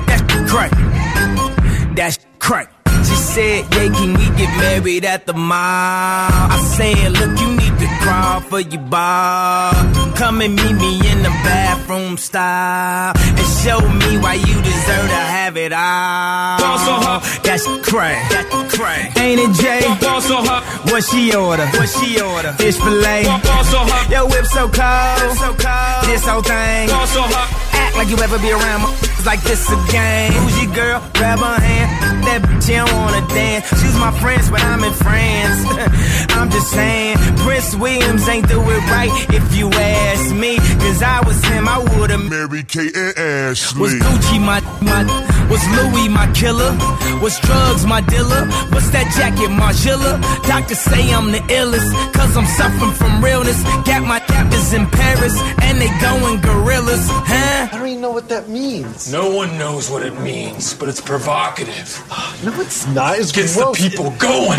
[0.07, 1.95] That's the crack.
[1.95, 2.74] That's crack.
[3.05, 5.59] She said, Yeah, can we get married at the mall?
[5.59, 9.73] I said, Look, you need to crawl for your bar.
[10.17, 15.23] Come and meet me in the bathroom style and show me why you deserve to
[15.37, 16.59] have it all.
[16.59, 17.41] Ball so hot.
[17.43, 18.31] That's crack.
[18.31, 19.17] That's crack.
[19.19, 19.83] Ain't it, Jay?
[20.01, 20.63] Ball so hot.
[20.91, 21.67] What she order?
[21.67, 22.53] What she order?
[22.55, 23.25] Fish fillet.
[23.25, 24.11] Ball so hot.
[24.11, 25.37] Yo, whip so cold.
[25.37, 26.05] so cold.
[26.07, 26.89] This whole thing.
[26.89, 27.49] Ball so hot.
[27.75, 28.91] Act like you ever be around my
[29.27, 30.33] like this a game.
[30.33, 31.03] Who's your girl?
[31.15, 32.24] Grab her hand.
[32.35, 33.69] That bitch, she don't wanna dance.
[33.79, 35.63] She's my friends, but I'm in France.
[36.35, 37.15] I'm just saying,
[37.47, 40.57] Prince Williams ain't do it right if you ask me.
[40.83, 43.83] Cause I was him, I would've married Kate and Ashley.
[43.83, 45.07] Was Gucci my, my,
[45.47, 46.75] was Louis my killer?
[47.23, 48.51] Was drugs my dealer?
[48.75, 50.19] What's that jacket, Margilla?
[50.43, 53.63] Doctors say I'm the illest, cause I'm suffering from realness.
[53.87, 57.69] Got my captors in Paris, and they going gorillas, huh?
[57.71, 59.13] I don't even know what that means.
[59.13, 62.03] No one knows what it means, but it's provocative.
[62.11, 62.24] Ah.
[62.45, 63.19] No, it's not.
[63.19, 63.79] It's Gets gross.
[63.79, 64.59] the people going.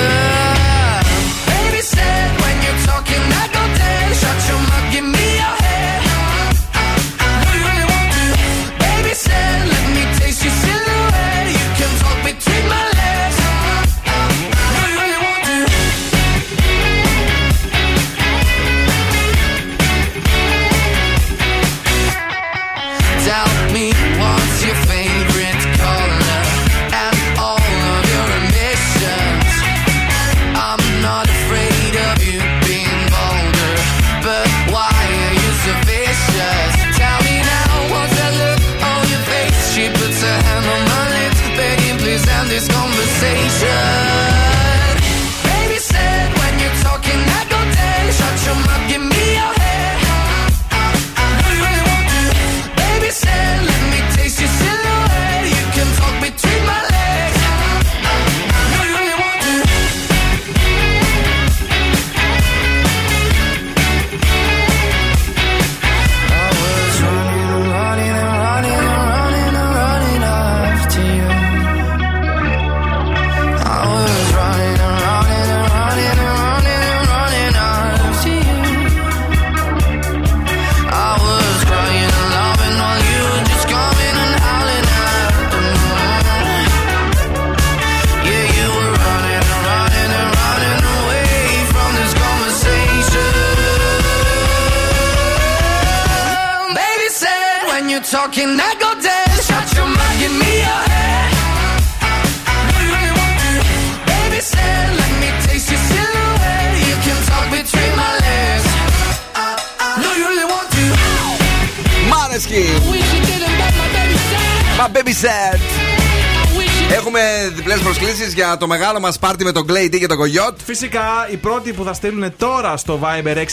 [118.61, 120.59] Το μεγάλο μας πάρτι με τον Clay D και τον Κογιότ.
[120.63, 123.45] Φυσικά, οι πρώτοι που θα στείλουν τώρα στο Viber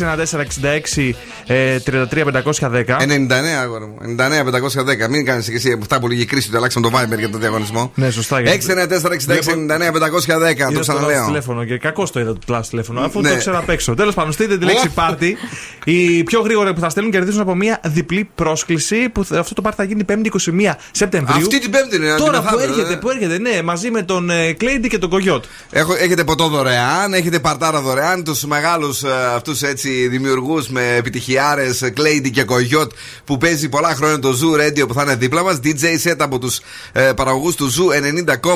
[0.96, 1.10] 69466
[1.48, 3.00] ε, 33510.
[3.00, 3.98] 99, αγόρι μου.
[4.02, 5.08] 99-510.
[5.10, 7.92] Μην κάνεις και εσύ αυτά που λίγη κρίση ότι αλλάξαμε το Viber για τον διαγωνισμό.
[7.94, 8.36] Ναι, σωστά.
[8.38, 10.64] 694-66-99-510.
[10.64, 11.24] Το Είδα ξαναλέω.
[11.26, 13.30] τηλέφωνο και κακό το είδα το πλάσ τηλέφωνο, αφού Ναι.
[13.30, 13.94] το ξέρω απ' έξω.
[13.94, 14.90] Τέλος πάντων, στείλτε τη λέξη Ω.
[14.94, 15.36] πάρτι.
[15.84, 19.60] Οι πιο γρήγοροι που θα στέλνουν κερδίζουν από μια διπλή πρόσκληση που θα- αυτό το
[19.62, 21.36] πάρτι θα γίνει 5η 21 Σεπτεμβρίου.
[21.36, 22.96] Αυτή την Πέμπτη είναι, Τώρα την που μεθαύριο, έρχεται, ε.
[22.96, 25.44] που έρχεται, ναι, ναι, μαζί με τον ε, Κλέιντι και τον Κογιότ.
[25.70, 28.24] Έχω, έχετε ποτό δωρεάν, έχετε παρτάρα δωρεάν.
[28.24, 31.00] Τους μεγάλους αυτούς έτσι δημιουργούς με
[31.38, 32.92] επιτυχιάρε, Κλέιντι και Κογιότ
[33.24, 35.60] που παίζει πολλά χρόνια το Zoo Radio που θα είναι δίπλα μας.
[35.64, 36.60] DJ set από τους
[36.92, 37.92] ε, παραγωγούς του Zoo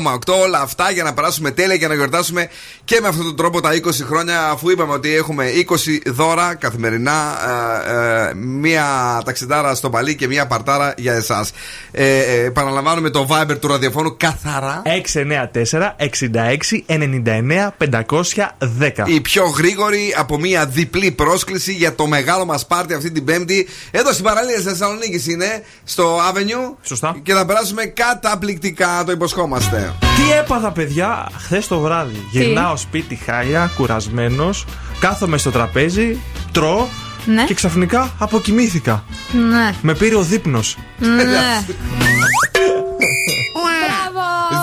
[0.03, 0.35] 90,8.
[0.43, 2.49] Όλα αυτά για να περάσουμε τέλεια και να γιορτάσουμε
[2.85, 5.75] και με αυτόν τον τρόπο τα 20 χρόνια, αφού είπαμε ότι έχουμε 20
[6.07, 7.39] δώρα καθημερινά.
[7.87, 8.87] Ε, ε, μία
[9.25, 11.53] ταξιδάρα στο παλί και μία παρτάρα για εσάς.
[11.93, 14.83] Ε, ε, επαναλαμβάνουμε το Viber του ραδιοφώνου καθαρά.
[14.85, 19.07] 694 66 99 510.
[19.07, 23.69] Η πιο γρήγορη από μία διπλή πρόσκληση για το μεγάλο μας πάρτι αυτή την Πέμπτη.
[23.91, 26.75] Εδώ στην παραλία της Θεσσαλονίκης είναι, στο Avenue.
[26.83, 27.17] Σωστά.
[27.23, 29.93] Και θα περάσουμε καταπληκτικά, το υποσχόμαστε.
[30.01, 32.27] Τι έπαθα, παιδιά, χθες το βράδυ.
[32.31, 34.65] Γυρνάω σπίτι χάλια, κουρασμένος,
[35.01, 36.19] κάθομαι στο τραπέζι,
[36.53, 36.87] τρώω
[37.25, 37.45] Ναι.
[37.45, 39.05] και ξαφνικά αποκοιμήθηκα.
[39.51, 39.75] Ναι.
[39.83, 40.77] Με πήρε ο δείπνος.
[40.99, 41.65] Ναι.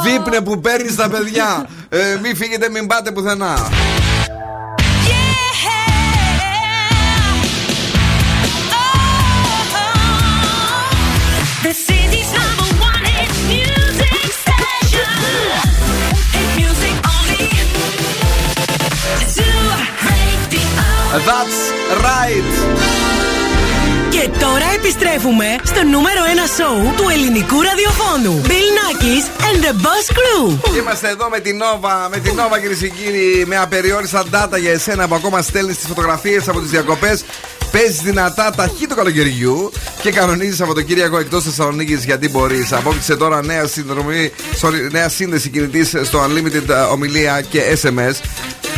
[0.03, 1.70] Δείπνε που παίρνεις τα παιδιά.
[1.89, 3.55] ε, μην φύγετε, μην πάτε πουθενά.
[21.10, 21.74] That's
[22.05, 22.49] right.
[24.10, 28.41] Και τώρα επιστρέφουμε στο νούμερο 1 σοου του ελληνικού ραδιοφώνου.
[28.45, 30.76] Bill Nackis and the Boss Crew.
[30.78, 34.72] Είμαστε εδώ με την Νόβα, με την Νόβα κυρίε και κύριοι, με απεριόριστα data για
[34.72, 37.24] εσένα που ακόμα στέλνεις τις φωτογραφίες από τις διακοπές.
[37.72, 42.72] Παίζει δυνατά ταχύ του καλοκαιριού και κανονίζεις Σαββατοκύριακο εκτός Θεσσαλονίκης γιατί μπορείς.
[42.72, 44.32] Απόκτησε τώρα νέα, συνδρομή,
[44.62, 48.14] sorry, νέα σύνδεση κινητής στο Unlimited ε, ομιλία και SMS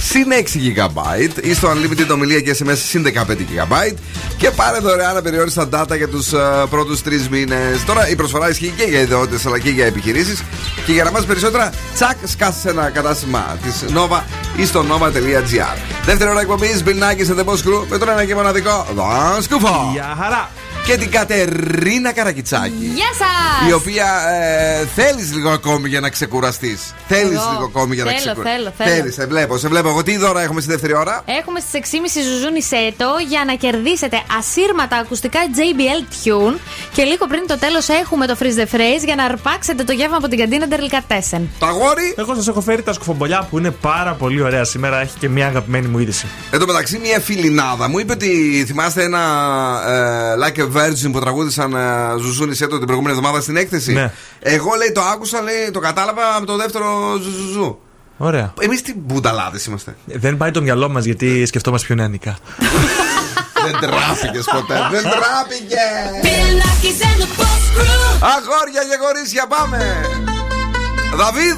[0.03, 3.93] συν 6 GB ή στο Unlimited ομιλία και SMS συν 15 GB
[4.37, 7.83] και πάρε δωρεάν απεριόριστα data για τους uh, πρώτους τρεις μήνες.
[7.85, 10.43] Τώρα η προσφορά ισχύει και για ιδιότητε αλλά και για επιχειρήσεις.
[10.85, 14.21] Και για να μάθεις περισσότερα, τσακ, σκάσε σε ένα κατάστημα της Nova
[14.57, 15.77] ή στο nova.gr.
[16.05, 19.41] Δεύτερη ώρα εκπομπής, Bill Nackis and the Boss Crew με τον ένα και μοναδικό Δον
[19.41, 19.89] Σκούφο.
[19.93, 20.49] Γεια χαρά.
[20.85, 22.91] Και την Κατερίνα Καρακιτσάκη.
[22.95, 23.69] Γεια σας!
[23.69, 26.93] Η οποία ε, θέλεις λίγο ακόμη για να ξεκουραστείς.
[27.07, 27.49] Θέλεις Εγώ.
[27.51, 28.61] λίγο ακόμη για να Θέλω, ξεκουραστείς.
[28.63, 28.89] θέλω, θέλω.
[28.95, 29.89] Θέλεις, σε βλέπω, σε βλέπω.
[29.89, 34.21] Εγώ τι δώρα έχουμε στη δεύτερη ώρα; Έχουμε στις 6.30 Ζουζούνισέ το για να κερδίσετε
[34.37, 36.55] ασύρματα ακουστικά JBL Tune.
[36.93, 40.17] Και λίγο πριν το τέλος έχουμε το Freeze the Phrase για να αρπάξετε το γεύμα
[40.17, 41.41] από την καντίνα Delicatessen.
[41.59, 42.13] Το αγόρι!
[42.17, 45.01] Εγώ σας έχω φέρει τα σκουφομπολιά που είναι πάρα πολύ ωραία σήμερα.
[45.01, 46.25] Έχει και μια αγαπημένη μου είδηση.
[46.51, 49.19] Εν τω μεταξύ, μια φιλινάδα μου είπε ότι θυμάστε ένα
[49.87, 53.93] ε, Like a Virgin που τραγούδησαν ε, Ζουζούνισέ το την προηγούμενη εβδομάδα στην έκθεση.
[53.93, 54.11] Ναι.
[54.39, 57.79] Εγώ λέει το άκουσα, λέει, το κατάλαβα από το δεύτερο Ζουζουζού.
[58.17, 58.53] Ωραία.
[58.59, 59.95] Εμείς τι μπουνταλάδες είμαστε.
[60.05, 62.37] Δεν πάει το μυαλό μας γιατί σκεφτόμαστε πιο νεανικά.
[63.65, 64.75] Δεν τράπηκες ποτέ.
[64.91, 66.09] Δεν τράπηκες.
[66.23, 68.27] Bill Nackis and the Boss Crew.
[68.33, 70.05] Αγόρια και κορίτσια, πάμε!
[71.15, 71.57] Δαβίδ!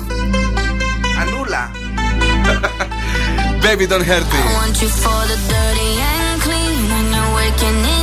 [1.21, 1.71] Ανούλα!
[3.65, 4.39] Baby, don't hurt me.
[4.39, 6.79] I want you for the dirty and clean.
[6.91, 8.02] When you're waking in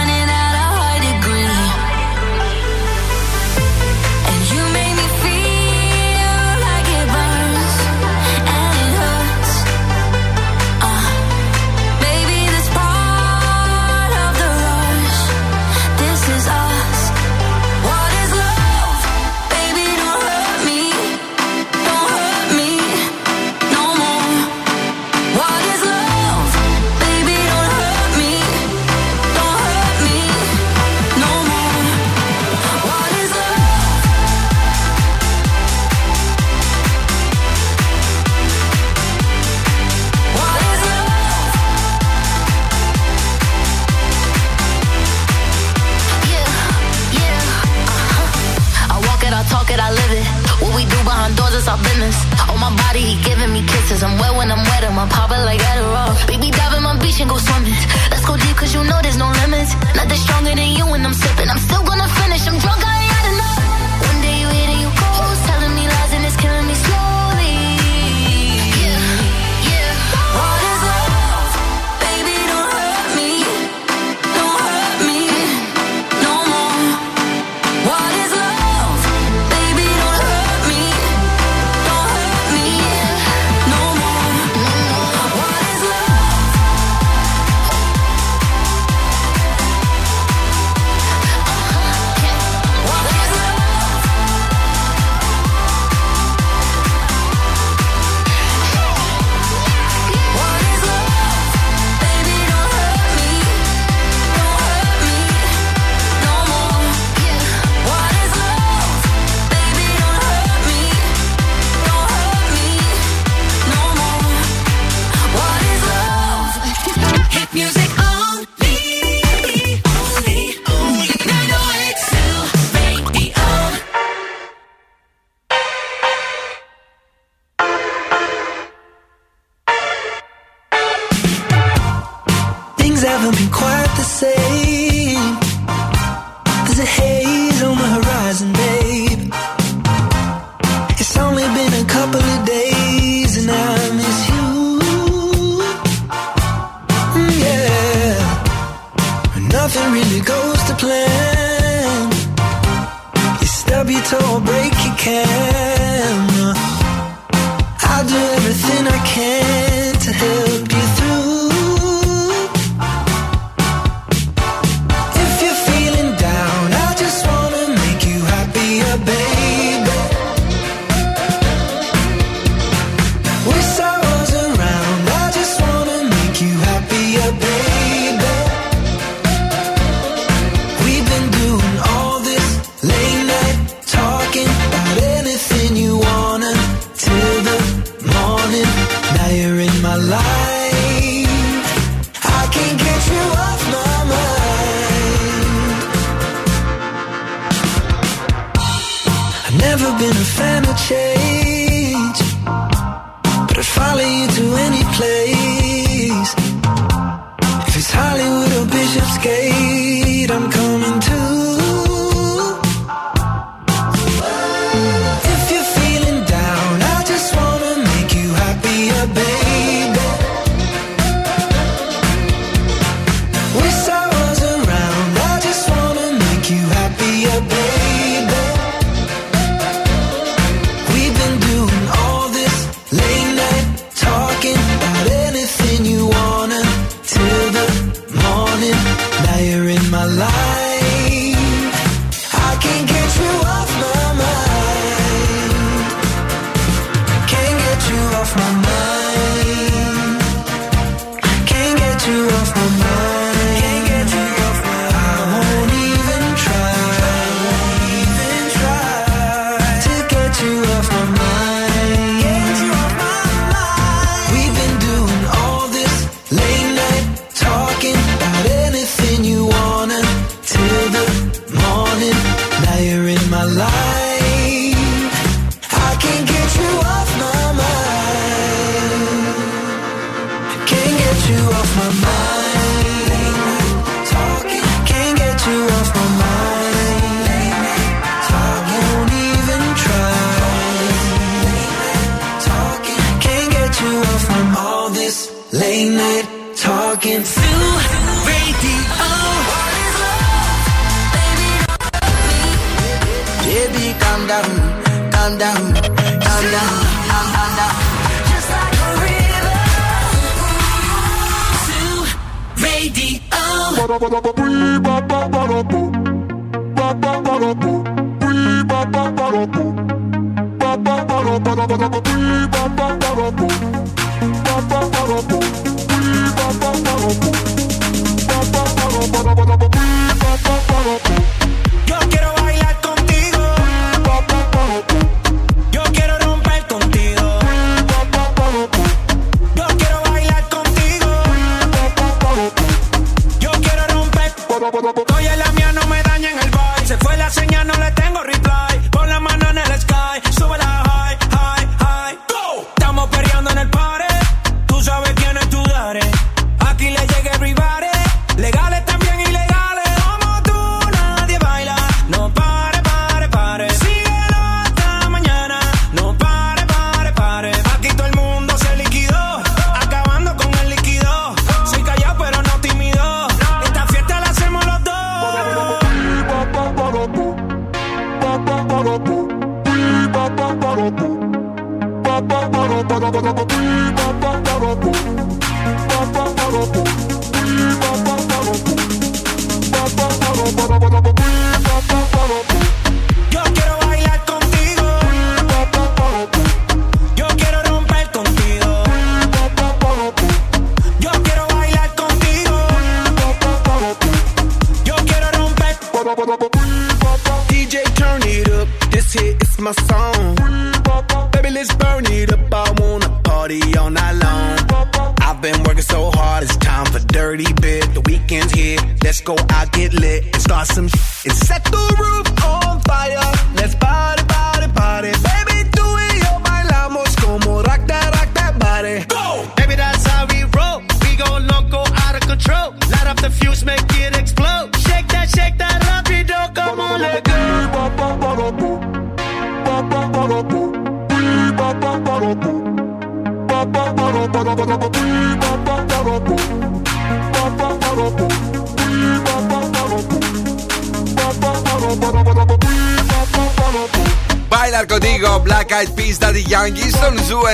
[208.91, 210.29] should skate.
[210.31, 210.60] I'm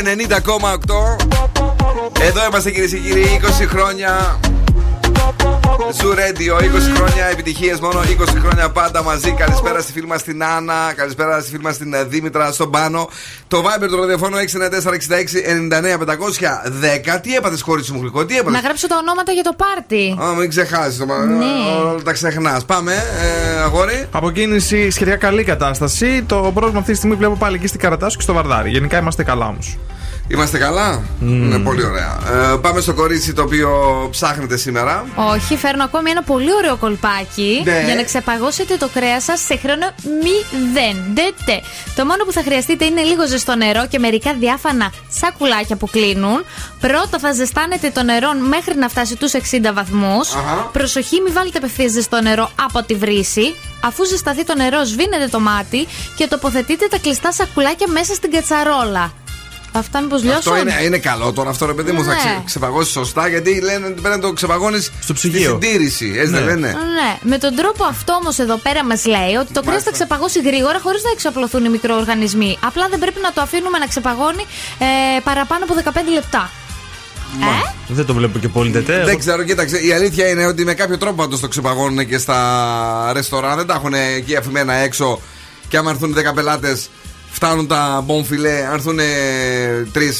[0.07, 1.15] 90,8.
[2.21, 4.39] Εδώ είμαστε κυρίες και κύριοι, 20 χρόνια.
[6.01, 8.05] Zoo Radio, 20 χρόνια επιτυχίες μόνο, 20
[8.39, 9.31] χρόνια πάντα μαζί.
[9.31, 13.09] Καλησπέρα στη φίλη μας την Άννα, καλησπέρα στη φίλη μας την ε, Δήμητρα στον Πάνο.
[13.47, 17.19] Το Viber του ραδιοφώνου 694-66-99-510.
[17.21, 20.17] Τι έπαθες, μωρό μου γλυκό, τι έπαθες; Να γράψω τα ονόματα για το πάρτι.
[20.21, 20.99] Α, μην ξεχάσεις.
[20.99, 21.05] Ναι.
[21.89, 22.65] Όλα τα ξεχνάς.
[22.65, 24.07] Πάμε, ε, αγόρι.
[24.11, 26.23] Από κίνηση σχετικά καλή κατάσταση.
[26.27, 28.69] Το πρόβλημα αυτή τη στιγμή βλέπω πάλι εκεί στην Καρατάσου και στο Βαρδάρι.
[28.69, 29.77] Γενικά είμαστε καλά όμως.
[30.29, 32.17] Είμαστε καλά; Είναι πολύ ωραία.
[32.53, 33.69] Ε, πάμε στο κορίτσι το οποίο
[34.11, 35.05] ψάχνετε σήμερα.
[35.15, 37.81] Όχι, φέρνω ακόμη ένα πολύ ωραίο κολπάκι Ναι.
[37.85, 39.85] για να ξεπαγώσετε το κρέας σας σε χρόνο
[40.23, 40.95] μηδέν.
[41.13, 41.59] Ντε-τε.
[41.95, 46.43] Το μόνο που θα χρειαστείτε είναι λίγο ζεστό νερό και μερικά διάφανα σακουλάκια που κλείνουν.
[46.79, 50.33] Πρώτα θα ζεστάνετε το νερό μέχρι να φτάσει τους 60 βαθμούς.
[50.35, 50.69] Αχα.
[50.71, 53.55] Προσοχή, μην βάλετε απευθείας ζεστό νερό από τη βρύση.
[53.83, 59.11] Αφού ζεσταθεί το νερό, σβήνετε το μάτι και τοποθετείτε τα κλειστά σακουλάκια μέσα στην κατσαρόλα.
[59.77, 60.37] Αυτά μήπω λιώσουν.
[60.37, 62.03] Αυτό είναι, είναι καλό τώρα αυτό ρε παιδί μου.
[62.03, 62.17] Θα Ναι.
[62.17, 65.49] ξε, ξεπαγώσεις σωστά γιατί λένε ότι πρέπει να το ξεπαγώνεις στο ψυγείο.
[65.61, 66.13] συντήρηση.
[66.17, 69.61] Έτσι δεν λένε; Ναι, με τον τρόπο αυτό όμως εδώ πέρα μας λέει ότι το
[69.61, 72.57] κρέας θα ξεπαγώσει γρήγορα χωρίς να εξαπλωθούν οι μικροοργανισμοί.
[72.63, 74.45] Απλά δεν πρέπει να το αφήνουμε να ξεπαγώνει
[74.79, 74.85] ε,
[75.23, 76.49] παραπάνω από 15 λεπτά.
[77.41, 79.03] Ε; Δεν το βλέπω και πολύ τετέ.
[79.05, 79.77] Δεν ξέρω, κοίταξε.
[79.77, 83.55] Η αλήθεια είναι ότι με κάποιο τρόπο πάντω το ξεπαγώνουν και στα ρεστοράν.
[83.57, 85.21] Δεν τα έχουν εκεί αφημένα έξω.
[85.67, 86.89] Και άμα έρθουν 10 πελάτες,
[87.29, 88.65] φτάνουν τα μπομφιλέ.
[88.65, 88.99] Αν έρθουν
[89.91, 90.11] τρει,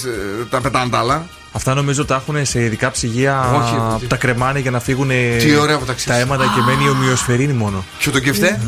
[0.49, 1.26] τα πετάνε τα άλλα.
[1.58, 5.55] Αυτά νομίζω τα έχουν σε ειδικά ψυγεία Όχι, που τα κρεμάνε για να φύγουν Τι
[5.55, 6.22] ωραία που τα ξέρεις.
[6.22, 7.86] αίματα και μένει η ομοιοσφαιρίνη μόνο.
[7.99, 8.60] Και το κεφτέ;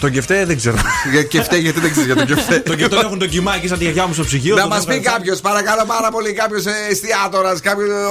[0.00, 0.76] Το κεφτέ δεν ξέρω.
[1.12, 4.06] Για κεφτέ, γιατί δεν ξέρεις για το κεφτέ; το κεφτέ έχουν δοκιμάκι σαν τη γιαγιά
[4.06, 4.54] μου στο ψυγείο.
[4.56, 7.50] Να το μας βάζω πει σαν- κάποιος, παρακαλώ πάρα πολύ, κάποιος εστιατόρα,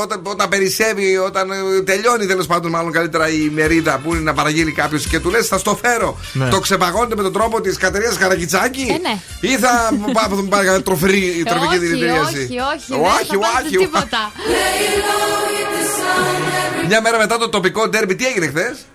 [0.03, 4.33] όταν, όταν περισσεύει, όταν ε, τελειώνει τέλος πάντων, μάλλον καλύτερα η μερίδα που είναι να
[4.33, 6.17] παραγγείλει κάποιος και του λες, θα στο φέρω.
[6.33, 6.47] Ναι.
[6.49, 9.19] Το ξεπαγώνετε με τον τρόπο της Κατερίνα Καρακιτσάκη; Ε, ναι.
[9.53, 13.89] Ή θα πά- θα μου πάρει κανένα τροφερή τροφική όχι, δηλητηρίαση; όχι, όχι, δεν Όχι,
[14.35, 14.85] θα πάρετε
[15.43, 16.87] όχι, τίποτα.
[16.87, 18.85] Μια μέρα μετά το τοπικό ντέρμπι, τι έγινε χθες;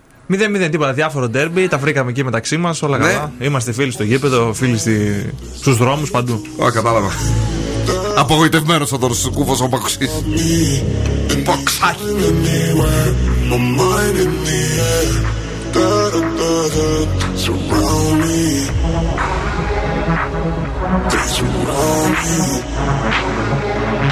[0.67, 3.05] 0-0 τίποτα, διάφορο ντέρμπι, τα βρήκαμε εκεί μεταξύ μας, όλα Ναι.
[3.05, 3.33] καλά.
[3.39, 5.27] Είμαστε φίλοι στο γήπεδο, φίλοι στη...
[5.57, 6.43] στους δρόμους παντού.
[6.57, 7.11] Ω, κατάλαβα.
[8.17, 10.11] Απογοητευμένος ο Δόρο Κούφο ο Παξή.
[11.45, 12.03] Παξάκι.
[13.51, 14.61] My mind in the
[14.93, 15.11] air,
[15.75, 16.87] da da da da,
[17.43, 18.43] surround me.
[21.11, 22.39] They surround me,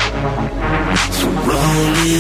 [0.01, 2.17] So rowdy,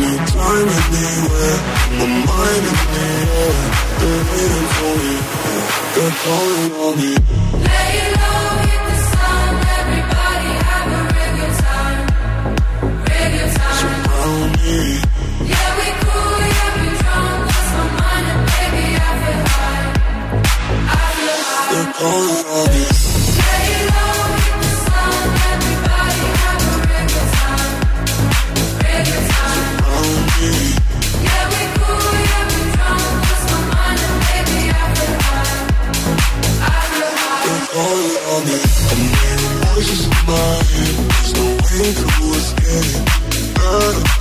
[0.00, 0.70] no time
[1.02, 1.58] anywhere.
[1.98, 3.54] My mind in the air,
[3.98, 5.14] they're waiting for me.
[5.94, 7.12] They're calling on me.
[7.66, 9.52] Lay low, hit the sun.
[9.78, 11.12] Everybody have a
[11.62, 12.04] time,
[13.56, 14.50] time.
[15.50, 17.42] Yeah we cool, yeah we drunk.
[18.52, 21.14] Baby high, high.
[21.72, 22.35] They're calling.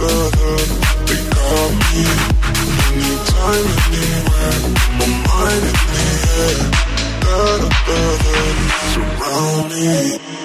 [0.05, 2.03] They got me.
[2.93, 4.61] Anytime, anywhere.
[4.97, 6.05] My mind in the
[6.41, 6.85] air.
[8.93, 10.44] Surround me.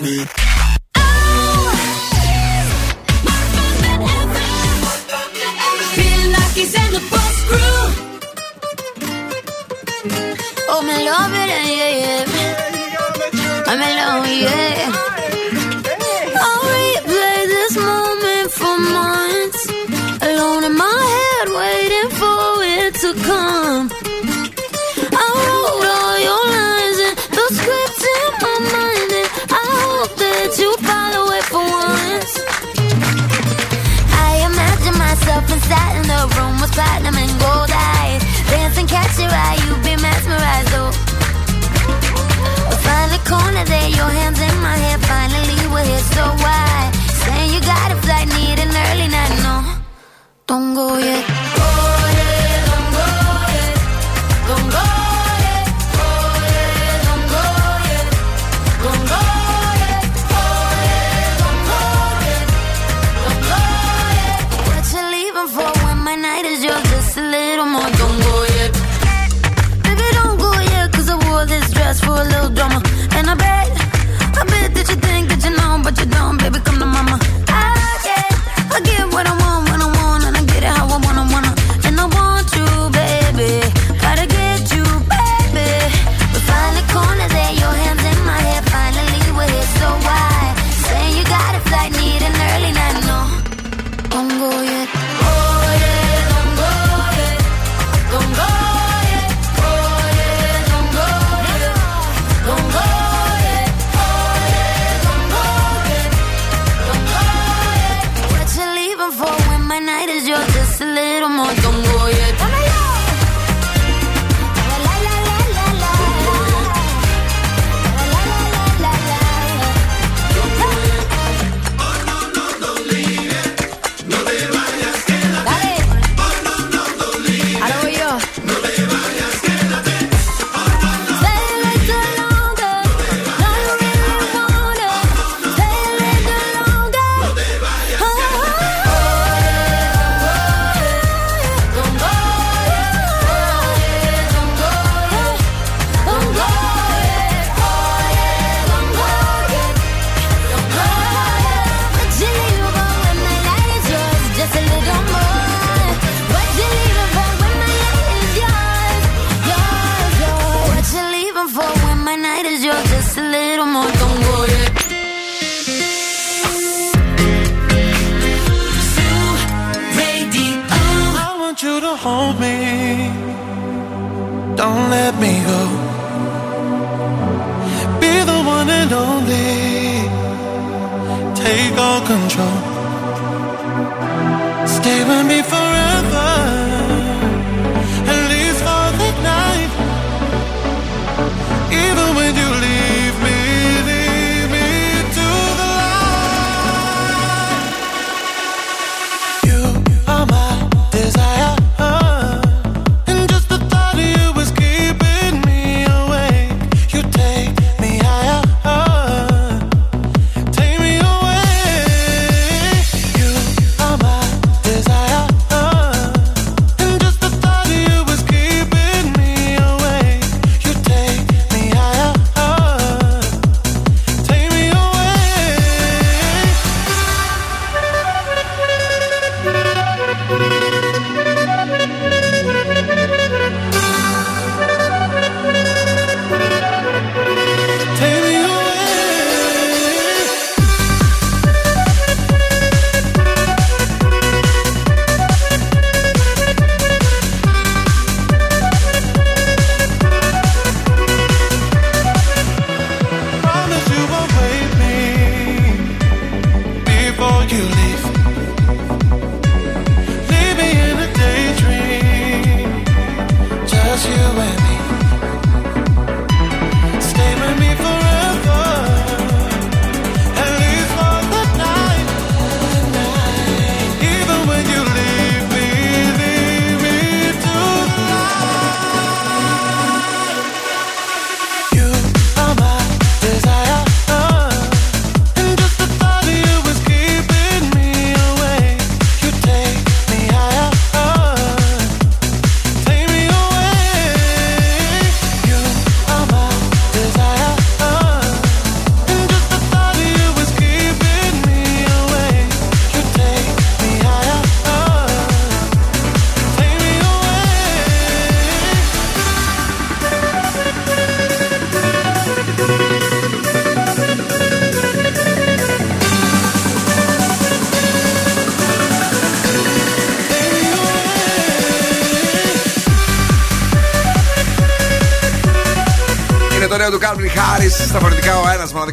[0.00, 0.37] me.
[36.78, 38.22] platinum and gold eyes.
[38.50, 40.72] Dance and catch your eye, you'll be mesmerized.
[40.78, 40.92] Oh.
[42.86, 44.98] Find the corner there, your hands in my hair.
[45.10, 46.90] Finally, we're here, so why?
[47.22, 49.34] Saying you got a flight, need an early night.
[49.46, 49.56] No,
[50.46, 51.47] don't go yet.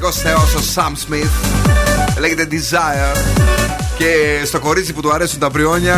[0.04, 1.32] Ο ένα μοναδικό θεός, ο Sam Smith.
[2.20, 3.18] Λέγεται Desire.
[3.98, 5.96] Και στο κορίτσι που του αρέσουν τα πριόνια,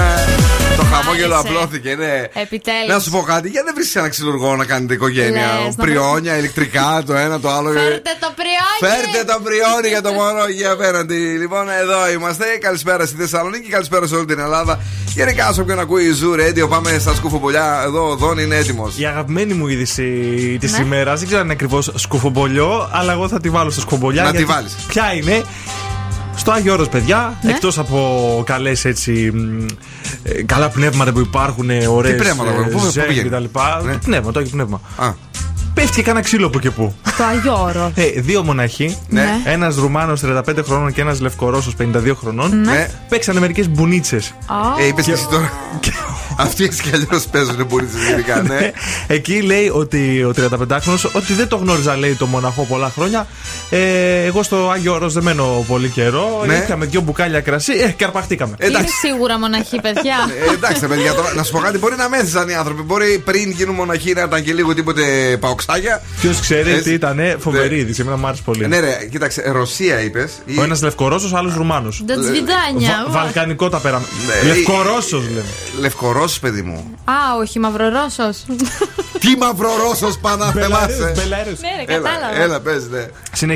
[0.78, 1.54] το χαμόγελο Άρεσε.
[1.54, 1.96] απλώθηκε.
[1.96, 2.24] Ναι.
[2.34, 2.88] Επιτέλους.
[2.88, 6.38] Να σου πω κάτι, γιατί δεν βρίσκει ένα ξυλουργό να κάνετε οικογένεια; Λες, να Πριόνια,
[6.38, 7.72] ηλεκτρικά, το ένα, το άλλο.
[7.72, 8.94] Φέρτε το πριόνι!
[8.94, 11.16] Φέρτε το πριόνι για το μωρό εκεί απέναντι.
[11.16, 12.46] Λοιπόν, εδώ είμαστε.
[12.62, 14.80] Καλησπέρα στη Θεσσαλονίκη, καλησπέρα σε όλη την Ελλάδα.
[15.18, 17.82] Γενικά, σε όποιον ακούει Zoo Radio, πάμε στα σκουφοπολιά.
[17.86, 19.00] Εδώ ο Δόν είναι έτοιμος.
[19.00, 20.04] Η αγαπημένη μου είδηση
[20.60, 20.84] της Ναι.
[20.86, 24.24] ημέρας, δεν ξέρω αν είναι ακριβώς σκουφομπολιό, αλλά εγώ θα τη βάλω στα σκουφομπολιά.
[24.24, 24.76] Να τη γιατί βάλεις.
[24.88, 25.42] Ποια είναι,
[26.36, 27.52] στο Άγιο Όρος, παιδιά, Ναι.
[27.52, 29.66] εκτός από καλές έτσι μ,
[30.24, 33.44] ε, καλά πνεύματα που υπάρχουν, ωραίες πνεύματα, πού- πού πηγαίνει; κτλ.
[33.86, 33.92] Ναι.
[33.92, 34.82] Το πνεύμα, το Άγιο Πνεύμα.
[34.98, 35.14] Α.
[35.88, 36.96] Πέφτει και κάνα ξύλο από και πού.
[37.18, 37.92] Το Αγιώρο.
[37.96, 39.26] Ε, δύο μοναχοί, Ναι.
[39.46, 42.90] ένας Ρουμάνος 35 χρονών και ένας Λευκορώσος 52 χρονών, Ναι.
[43.10, 44.34] παίξανε μερικές μπουνίτσες.
[44.80, 45.52] Ε, είπες και εσύ τώρα.
[46.40, 48.72] Αυτοί έτσι κι αλλιώς παίζουν μπουρίτσε γενικά, ναι.
[49.08, 53.28] Εκεί λέει ότι ο 35χρονο ότι δεν το γνώριζα, λέει το μοναχό πολλά χρόνια.
[53.70, 56.44] Ε, εγώ στο Άγιο Όρος δεν μένω πολύ καιρό.
[56.46, 56.56] Ναι.
[56.56, 58.56] Είχαμε δύο μπουκάλια κρασί, ε, και αρπαχτήκαμε.
[58.64, 60.16] Είναι σίγουρα μοναχή, παιδιά.
[60.50, 62.82] Ε, εντάξει, τα παιδιά, τώρα, να σου πω κάτι, μπορεί να μέθησαν οι άνθρωποι.
[62.82, 65.04] Μπορεί πριν γίνουν μοναχοί να ήταν και λίγο τίποτε
[65.40, 66.02] παοξάγια.
[66.22, 66.84] Ποιος ξέρει Έτσι.
[66.84, 68.02] τι ήταν, φοβερή είδηση.
[68.02, 68.68] Εμένα μου άρεσε πολύ.
[68.68, 70.32] Ναι, ρε, κοίταξε, Ρωσία είπες.
[70.60, 72.04] Ο ένας Λευκορώσος, ο άλλος Ρουμάνος.
[72.08, 73.06] Τα τσβιντάνια.
[73.10, 74.06] Βαλκανικό τα πέραμε.
[74.44, 75.46] Ναι, Λευκορώσος λέμε.
[75.80, 76.96] Λευκορώσος, παιδί μου.
[77.06, 78.46] Α, όχι, μαυρορώσος.
[79.20, 81.14] Τι μαυρορώσος πάνω να Μπελαρούς, θεμάσαι.
[81.16, 81.60] Μπελαρούς.
[81.60, 82.42] Ναι, ρε, Έλα, κατάλαβα.
[82.42, 83.06] έλα, πες, ναι.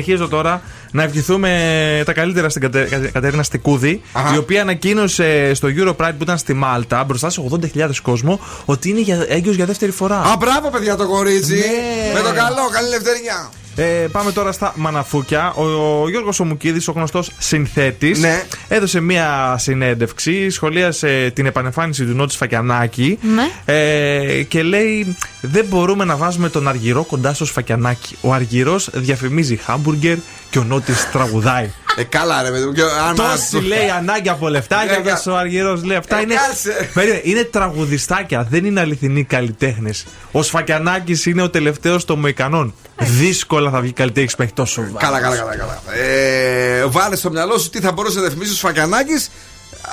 [0.02, 4.34] Συνεχίζω τώρα να ευχηθούμε τα καλύτερα στην Κατε- Κατε- Κατερίνα Στικούδη, Αχα.
[4.34, 9.00] η οποία ανακοίνωσε στο Europride που ήταν στη Μάλτα, μπροστά σε 80.000 κόσμο, ότι είναι
[9.00, 10.16] για, έγκυος για δεύτερη φορά.
[10.18, 11.54] Α, μπράβο, παιδιά, το κορίτσι.
[11.54, 12.12] Ναι.
[12.14, 13.50] Με το καλό, καλή ελευθερία.
[13.76, 15.52] Ε, πάμε τώρα στα μαναφούκια.
[15.56, 15.62] Ο,
[16.02, 18.42] ο Γιώργος Ομουκίδης, ο γνωστός συνθέτης, Ναι.
[18.68, 23.74] έδωσε μία συνέντευξη, σχολίασε την επανεμφάνιση του Νότι Σφακιανάκη Ναι.
[23.74, 28.16] ε, και λέει δεν μπορούμε να βάζουμε τον Αργυρό κοντά στο Σφακιανάκη.
[28.20, 30.16] Ο Αργυρός διαφημίζει χάμπουργκερ
[30.52, 31.70] και ο Νότης τραγουδάει.
[31.96, 32.72] Ε, καλά, ρε, παιδί μου.
[32.72, 36.20] και άμα- Τόση λέει ανάγκη από λεφτά και Ναι, αυτός ο Αργυρός λέει αυτά Ε,
[36.20, 36.90] είναι, κάτσε.
[36.94, 40.06] Περίμενε, είναι τραγουδιστάκια, δεν είναι αληθινοί καλλιτέχνες.
[40.32, 42.74] Ο Σφακιανάκης είναι ο τελευταίος των Μοϊκανών.
[42.98, 44.96] Δύσκολα θα βγει καλλιτέχνη που έχει τόσο βάρος.
[45.02, 45.54] Καλά, καλά, καλά.
[45.56, 45.82] καλά.
[46.04, 49.30] Ε, βάλε στο μυαλό σου τι θα μπορούσε να διαφημίσει ο Σφακιανάκης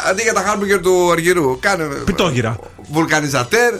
[0.09, 1.59] αντί για τα χάμπουργκερ του Αργυρού.
[1.59, 1.83] Κάνε.
[1.85, 2.59] Πιτόγυρα.
[2.91, 3.73] Βουλκανιζατέρ.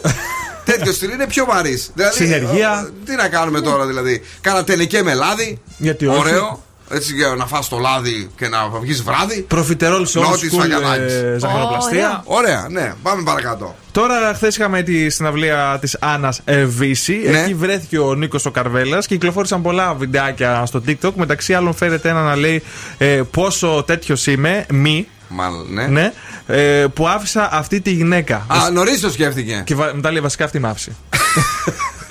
[0.64, 1.90] Τέτοιο στυλ είναι πιο βαρύς.
[1.94, 2.84] Δηλαδή, Συνεργεία.
[2.88, 4.22] ε, Τι να κάνουμε τώρα, δηλαδή.
[4.40, 5.58] Κάνα τελικέ με λάδι.
[5.76, 6.18] Γιατί όχι.
[6.18, 6.62] Ωραίο.
[6.92, 9.40] Έτσι για να φας το λάδι και να βγεις βράδυ.
[9.40, 11.12] Προφιτερόλ σε Νότης old school Σφακιανάκης.
[11.12, 12.22] ε, ζαχαροπλαστεία.
[12.24, 12.94] Ωραία, ναι.
[13.02, 13.74] Πάμε παρακάτω.
[13.92, 17.20] Τώρα, χθες είχαμε τη συναυλία της Άννας Εβίση.
[17.30, 17.40] Ναι.
[17.40, 21.12] Εκεί βρέθηκε ο Νίκος ο Καρβέλας και κυκλοφόρησαν πολλά βιντεάκια στο TikTok.
[21.14, 22.62] Μεταξύ άλλων, φέρεται ένα να λέει
[22.98, 25.06] ε, πόσο τέτοιος είμαι, μη.
[25.32, 25.86] Μάλλον, ναι.
[25.86, 26.12] Ναι,
[26.50, 28.36] ε, που άφησα αυτή τη γυναίκα.
[28.36, 29.62] Α, νωρίς το σκέφτηκε.
[29.66, 30.92] Και βα- μετά λέει βασικά αυτή με άφησε.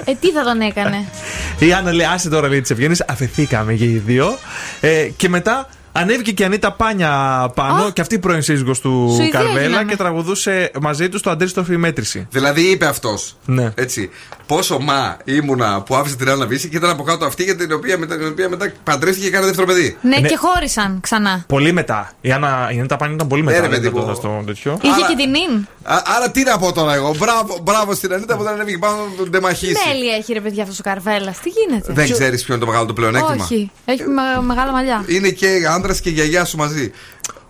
[0.05, 1.05] Ε, τι θα τον έκανε;
[1.67, 4.37] Η Άννα λέει: Άσε τώρα λέει της ευγένεια, αφαιθήκαμε για οι δύο.
[4.81, 7.11] Ε, και μετά ανέβηκε και η Ανίτα Πάνια
[7.55, 9.91] πάνω, και αυτή η πρώην σύζυγος του Σουηδία Καρβέλα γίναμε.
[9.91, 12.27] και τραγουδούσε μαζί τους το αντίστροφη μέτρηση.
[12.31, 13.37] Δηλαδή είπε αυτός.
[13.45, 13.71] Ναι.
[13.75, 14.09] Έτσι.
[14.49, 17.71] Πόσο μα ήμουνα που άφησε την Άννα Βύση και ήταν από κάτω αυτή για την
[17.73, 19.97] οποία, με την οποία μετά παντρεύτηκε και έκανε δεύτερο παιδί.
[20.01, 20.27] Ναι, Ναι.
[20.27, 21.43] και χώρισαν ξανά.
[21.47, 22.11] Πολύ μετά.
[22.21, 23.61] Η, Άννα, η Ανίτα Πάνια ήταν πολύ Ναι, μετά.
[23.61, 24.05] ρε, δεν παιδί ήταν μου.
[24.13, 24.79] τότε στο τέτοιο.
[24.81, 25.67] Είχε και την ίν.
[25.83, 27.15] Α, άρα τι να πω τώρα εγώ.
[27.17, 29.75] Μπράβο, μπράβο στην Ανίτα που δεν ανέβηκε πάνω να τον τεμαχίσει.
[29.87, 31.39] Μέλη έχει ρε παιδιά αυτός ο Καρβέλας.
[31.39, 33.43] Τι γίνεται; Δεν ξέρεις ποιο είναι το μεγάλο του πλεονέκτημα.
[33.43, 33.71] Όχι.
[33.85, 35.03] Έχει με- μεγάλα μαλλιά.
[35.07, 36.91] Είναι και άντρας και γιαγιά σου μαζί.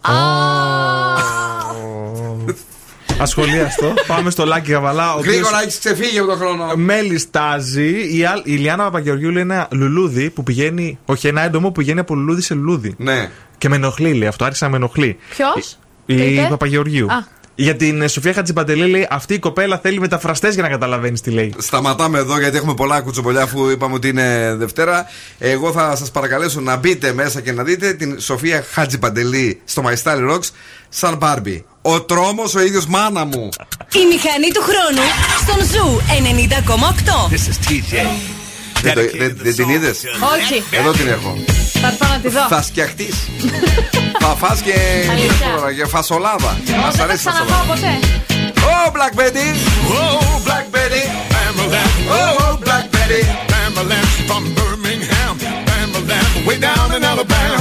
[3.19, 3.93] Ασχολίαστο.
[4.07, 5.13] Πάμε στο Λάκη Γαβαλά.
[5.13, 6.75] ο οποίος Γρήγορα έχεις ξεφύγει από τον χρόνο.
[6.75, 8.17] Μέλη στάζει.
[8.17, 10.99] Η, Αλ- η Λιάννα Παπαγεωργιού λέει ένα λουλούδι που πηγαίνει.
[11.05, 12.93] Όχι, ένα έντομο που πηγαίνει από λουλούδι σε λουλούδι.
[12.97, 13.29] Ναι.
[13.57, 14.45] Και με ενοχλεί, λέει αυτό.
[14.45, 15.17] Άρχισε να με ενοχλεί.
[15.29, 17.05] Ποιος; Η Παπαγεωργίου.
[17.11, 17.37] Α.
[17.55, 21.29] Για την ε, Σοφία Χατζιπαντελή λέει αυτή η κοπέλα θέλει μεταφραστές για να καταλαβαίνεις τι
[21.31, 21.53] λέει.
[21.57, 25.05] Σταματάμε εδώ γιατί έχουμε πολλά κουτσομπολιά αφού είπαμε ότι είναι Δευτέρα.
[25.39, 29.93] Εγώ θα σας παρακαλέσω να μπείτε μέσα και να δείτε την Σοφία Χατζιπαντελή στο My
[30.03, 30.49] Style Rocks
[30.89, 31.65] σαν Μπάρμπι.
[31.81, 33.49] Ο τρόμος ο ίδιος μάνα μου.
[33.93, 35.05] Η μηχανή του χρόνου
[35.41, 37.29] στον Zoo 90,8.
[37.33, 38.05] This is TJ.
[38.81, 39.97] Δεν, το- δεν- δεν την είδες;
[40.37, 40.63] Όχι.
[40.71, 41.37] Εδώ την έχω.
[41.81, 42.45] Θα έρθω να τη δω.
[42.49, 43.15] Θα σκιαχτείς.
[44.23, 44.73] θα φας και.
[45.11, 45.47] Αλήθεια.
[45.55, 46.57] τώρα, και φασολάδα.
[46.67, 47.73] Εγώ Μας δεν θα αρέσει η ξαναφάω φασολάδα.
[47.73, 48.07] ποτέ.
[48.71, 49.47] Oh, Black Betty.
[49.99, 51.03] Oh, Black Betty.
[52.19, 53.21] Oh, Black Betty.
[53.51, 55.33] Bamalam from Birmingham.
[55.69, 57.59] Bamalam way down in Alabama.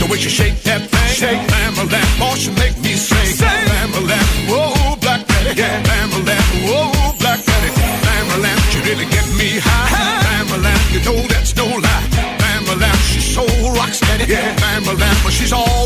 [0.00, 1.74] The way she shake that thing, shake, bam,
[2.20, 7.40] oh she make me sing, bam, that, whoa, black Betty, yeah, bam, that, whoa, black
[7.44, 7.70] Betty,
[8.04, 12.06] bam, that, you really get me high, bam, that, you know that's no lie,
[12.40, 15.83] bam, that, she's so rock steady, yeah, bam, that, but she's all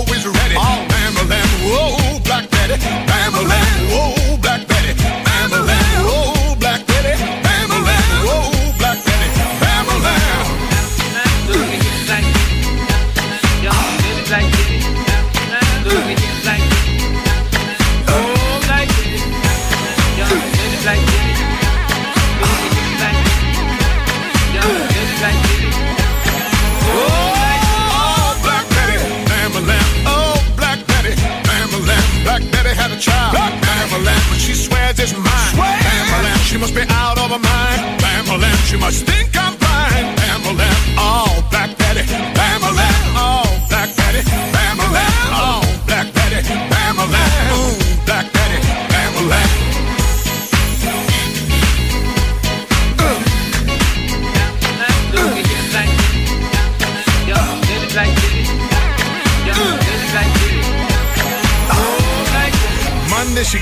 [38.90, 39.27] such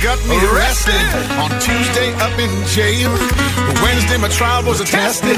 [0.07, 1.03] got me arrested.
[1.43, 3.11] On Tuesday, up in jail.
[3.83, 5.37] Wednesday, my trial was attested.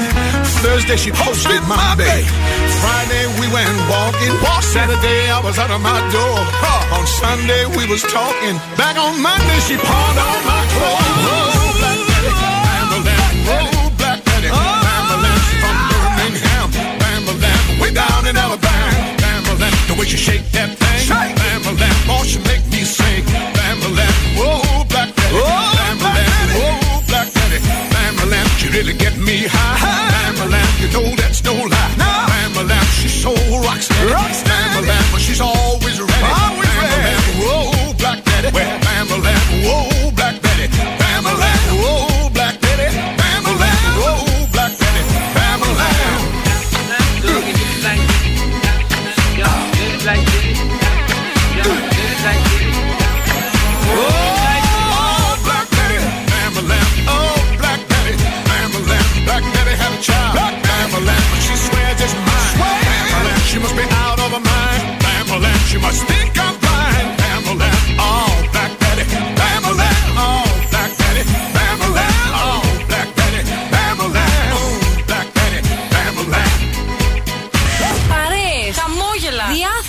[0.61, 2.25] Thursday, she posted my bail.
[2.77, 4.33] Friday, we went walking.
[4.61, 6.37] Saturday, I was out of my door.
[6.93, 8.55] On Sunday, we was talking.
[8.77, 11.25] Back on Monday, she pawned all my clothes.
[11.25, 11.49] Oh,
[17.89, 22.68] down in Alabama, Bama, the way you shake that thing, Bama, that, or she make
[28.79, 30.35] really get me high.
[30.35, 31.95] Bama Lamb, you know that's no lie.
[31.97, 32.05] No.
[32.31, 34.11] Bama Lamb, she's so rock steady.
[34.13, 34.48] Rock steady.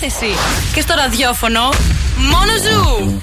[0.01, 0.33] διάθεση
[0.73, 1.61] και στο ραδιόφωνο
[2.31, 3.21] μόνο ζου.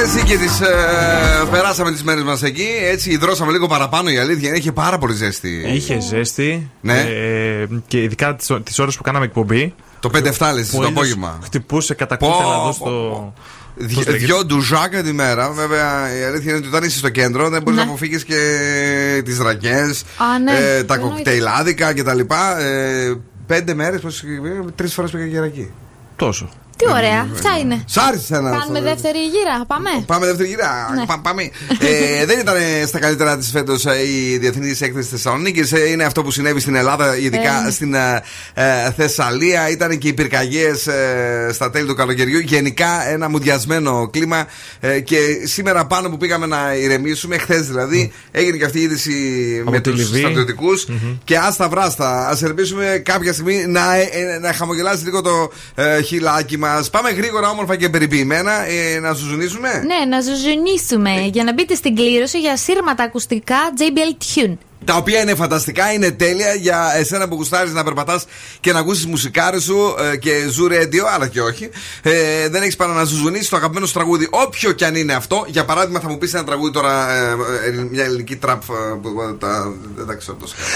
[0.00, 2.66] εξαίρεση και τις ε, περάσαμε τις μέρες μας εκεί.
[2.82, 4.54] Έτσι, υδρώσαμε λίγο παραπάνω η αλήθεια.
[4.54, 5.62] Είχε πάρα πολύ ζέστη.
[5.66, 6.70] Είχε ζέστη.
[6.80, 7.00] Ναι.
[7.00, 9.74] Ε, και ειδικά τις ώρες που κάναμε εκπομπή.
[10.00, 11.38] Το 5-7 λες, το απόγευμα.
[11.42, 13.34] Χτυπούσε κατά κούτελα εδώ στο.
[14.06, 15.50] Δυο ντουζάκια τη μέρα.
[15.50, 17.84] Βέβαια, η αλήθεια είναι ότι όταν είσαι στο κέντρο δεν μπορείς ναι.
[17.84, 20.04] να αποφύγεις και τις ρακές,
[20.44, 20.76] ναι.
[20.76, 22.18] ε, τα κοκτέιλάδικα κτλ.
[22.58, 23.14] Ε,
[23.46, 24.24] πέντε μέρες,
[24.74, 25.70] τρεις φορές πήγα και γερακή.
[26.16, 26.48] Τόσο.
[26.80, 27.82] Τι ωραία, αυτά είναι.
[27.86, 29.90] Σ' άρεσε ένα Κάνουμε αυτό, δεύτερη γύρα, πάμε.
[30.06, 30.92] Πάμε δεύτερη γύρα.
[30.94, 31.04] Ναι.
[31.06, 31.42] Πα- πάμε.
[31.80, 32.54] ε, δεν ήταν
[32.86, 35.70] στα καλύτερα της φέτος η Διεθνής Έκθεση Θεσσαλονίκης.
[35.92, 37.70] είναι αυτό που συνέβη στην Ελλάδα, ειδικά Ε.
[37.70, 38.22] στην ε,
[38.54, 39.68] ε, Θεσσαλία.
[39.70, 40.88] Ήταν και οι πυρκαγιές
[41.52, 42.38] στα τέλη του καλοκαιριού.
[42.38, 44.46] Γενικά ένα μουδιασμένο κλίμα.
[44.80, 49.12] Ε, και σήμερα πάνω που πήγαμε να ηρεμήσουμε, χθες δηλαδή, έγινε και αυτή η είδηση
[49.62, 50.20] Από με τη τους Λιβύη.
[50.20, 50.86] στρατιωτικούς
[51.24, 52.26] Και άστα βράστα.
[52.28, 56.69] Α ελπίσουμε κάποια στιγμή να, ε, ε, να χαμογελάσει λίγο το ε, χιλάκι μα.
[56.90, 58.52] Πάμε γρήγορα, όμορφα και περιποιημένα.
[58.66, 59.82] Ε, να ζουζουνίσουμε.
[59.86, 64.56] Ναι, να ζουζουνίσουμε για να μπείτε στην κλήρωση για σύρματα ακουστικά JBL Tune.
[64.84, 68.20] Τα οποία είναι φανταστικά, είναι τέλεια για εσένα που γουστάρει να περπατά
[68.60, 71.70] και να ακούσει μουσικάρι σου ε, και ζου radio, αλλά και όχι.
[72.02, 75.44] Ε, δεν έχει παρά να ζουζουνίσει το αγαπημένο σου τραγούδι, όποιο και αν είναι αυτό.
[75.48, 77.36] Για παράδειγμα, θα μου πει ένα τραγούδι τώρα, ε,
[77.66, 80.68] ε, μια ελληνική τραπ ε, που ε, τα, δεν τα ξέρω τόσο καλά.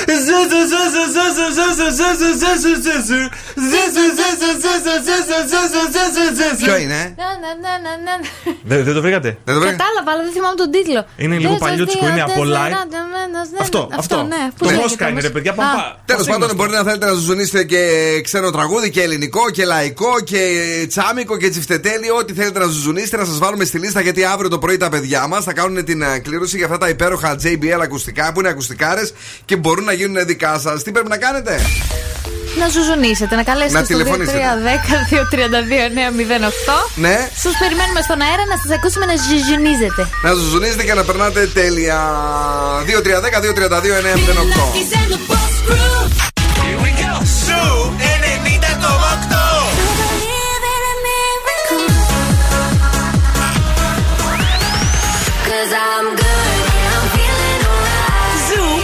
[6.65, 7.15] Ποιο είναι?
[7.21, 8.13] Να, να, να, να, να.
[8.63, 9.39] Δεν, δεν το βρήκατε.
[9.45, 9.77] Δεν το βρήκα.
[9.77, 11.01] Κατάλαβα, αλλά δεν θυμάμαι τον τίτλο.
[11.17, 12.77] Είναι λίγο παλιούτσικο, είναι από live.
[13.61, 14.23] Αυτό, αυτό.
[14.23, 14.49] ναι.
[14.59, 15.71] Το Μόσκα είναι, ρε παιδιά, πάμε.
[15.71, 15.75] Α.
[15.75, 17.81] πά- Τέλος πώς πάντων, είμαστε; μπορεί να θέλετε να ζουζουνίσετε και
[18.25, 20.41] ξένο τραγούδι και ελληνικό και λαϊκό και
[20.89, 22.11] τσάμικο και τσιφτετέλι.
[22.21, 25.27] Ό,τι θέλετε να ζουζουνίσετε, να σας βάλουμε στη λίστα γιατί αύριο το πρωί τα παιδιά
[25.27, 29.13] μας θα κάνουν την ε, κλήρωση για αυτά τα υπέροχα JBL ακουστικά που είναι ακουστικάρες
[29.45, 30.83] και μπορούν να γίνουν δικά σας.
[30.83, 31.59] Τι πρέπει να κάνετε,
[32.59, 34.39] Να ζουζουνίσετε, να καλέσετε Να στο 2310 τηλεφωνήσετε.
[35.31, 35.89] 232
[36.95, 37.17] Ναι.
[37.45, 40.03] Σας περιμένουμε στον αέρα να σας ακούσουμε να ζουζουνίζετε.
[40.27, 41.99] να ζουζουνίσετε και να περνάτε τέλεια.
[42.87, 44.75] 2-3-10-2-32-908.
[47.45, 47.63] Σου
[47.99, 49.45] 90,8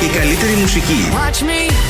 [0.04, 1.08] Η καλύτερη μουσική.
[1.12, 1.89] Watch me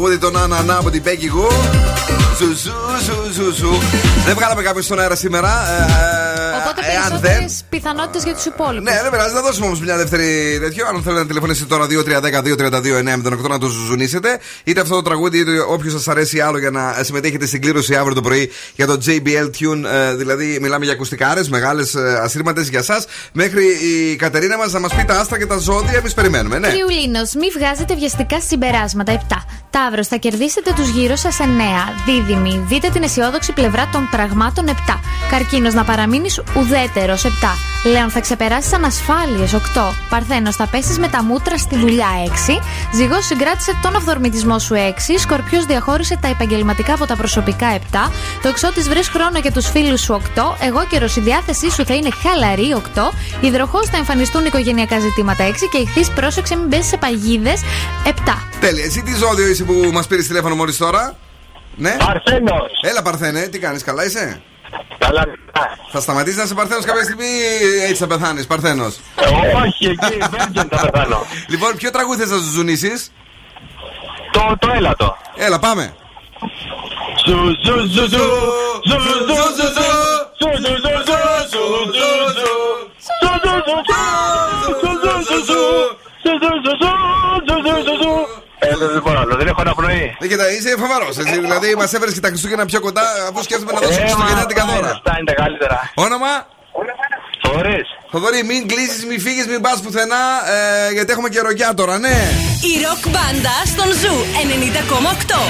[0.00, 1.46] Τραγούδι το να να να από την Πέκη Γου.
[2.38, 2.72] Ζουζού,
[3.04, 3.70] ζου, ζου, ζου.
[4.24, 5.48] Δεν βγάλαμε κάποιον στον αέρα σήμερα.
[5.48, 7.20] Ε, Οπότε ε, εάν δεν.
[7.20, 8.84] περισσότερε πιθανότητες για τους υπόλοιπους.
[8.90, 10.86] Ναι, δεν πειράζει, να δώσουμε όμως μια δεύτερη τέτοιο.
[10.86, 14.38] Αν θέλετε να τηλεφωνήσετε τώρα 2-3-10-2-32-9-08 να το ζουζουνίσετε.
[14.64, 18.14] Είτε αυτό το τραγούδι, είτε όποιος σας αρέσει άλλο για να συμμετέχετε στην κλήρωση αύριο
[18.14, 19.84] το πρωί για το JBL Tune.
[19.92, 23.04] ε, δηλαδή, μιλάμε για ακουστικάρες, μεγάλες ασύρματες για εσά.
[23.32, 26.68] Μέχρι η Κατερίνα μας να μας πει τα άστρα και τα ζώδια, εμείς περιμένουμε, ναι.
[26.68, 29.12] Τριουλίνο, μη βγάζετε βιαστικά συμπεράσματα.
[29.28, 29.39] 7.
[29.84, 31.44] Ταύρο, θα κερδίσετε τους γύρω σας 9.
[32.06, 35.00] Δίδυμη, δείτε την αισιόδοξη πλευρά των πραγμάτων 7.
[35.30, 37.69] Καρκίνος, να παραμείνεις ουδέτερος 7.
[37.84, 39.94] Λέων, θα ξεπεράσεις ανασφάλειες 8.
[40.08, 42.60] Παρθένος, θα πέσεις με τα μούτρα στη δουλειά 6.
[42.94, 45.18] Ζυγός, συγκράτησε τον αυδορμητισμό σου 6.
[45.18, 48.10] Σκορπιός, διαχώρισε τα επαγγελματικά από τα προσωπικά 7.
[48.42, 50.56] Το εξώτης, βρει χρόνο για τους φίλους σου 8.
[50.60, 53.12] Εγώ καιρο, η διάθεσή σου θα είναι χαλαρή 8.
[53.40, 55.68] Υδροχός, θα εμφανιστούν οικογενειακά ζητήματα 6.
[55.70, 57.60] Και ηχθείς, πρόσεξε, μην πέσει σε παγίδες
[58.04, 58.10] 7.
[58.60, 58.84] Τέλεια.
[58.84, 61.16] Εσύ τι ζώδιο είσαι που μας πήρες τηλέφωνο μόλις τώρα;
[61.76, 61.96] Ναι.
[61.98, 62.70] Παρθένος.
[62.82, 64.42] Έλα, Παρθένε, τι κάνεις, καλά είσαι;
[64.98, 65.24] Καλά.
[65.92, 68.84] Θα σταματήσει να είσαι Παρθένο κάποια στιγμή ή έτσι θα πεθάνει, Παρθένο.
[69.64, 70.18] Όχι, εκεί
[70.52, 71.26] δεν θα πεθάνω.
[71.48, 72.92] Λοιπόν, ποιο τραγούδι θε να ζουζουνίσει.
[74.32, 75.16] Το, το έλατο.
[75.36, 75.94] Έλα, πάμε.
[88.94, 90.16] Δεν μπορώ άλλο, δεν έχω ένα πρωί.
[90.20, 91.14] Ναι, κοίτα, είσαι φοβερός.
[91.46, 94.90] Δηλαδή, μα έφερε και τα Χριστούγεννα πιο κοντά, αφού σκέφτομαι να δώσω Χριστουγεννιάτικα δώρα.
[94.90, 95.76] Αυτά είναι τα καλύτερα.
[95.94, 96.32] Όνομα;
[97.42, 97.88] Θοδωρής.
[98.10, 100.22] Θοδωρή, μην κλείσεις, μην φύγεις, μην πας πουθενά,
[100.88, 102.16] ε, γιατί έχουμε και ροκιά τώρα, ναι.
[102.70, 105.40] Η ροκ μπάντα στον Zoo 90,8.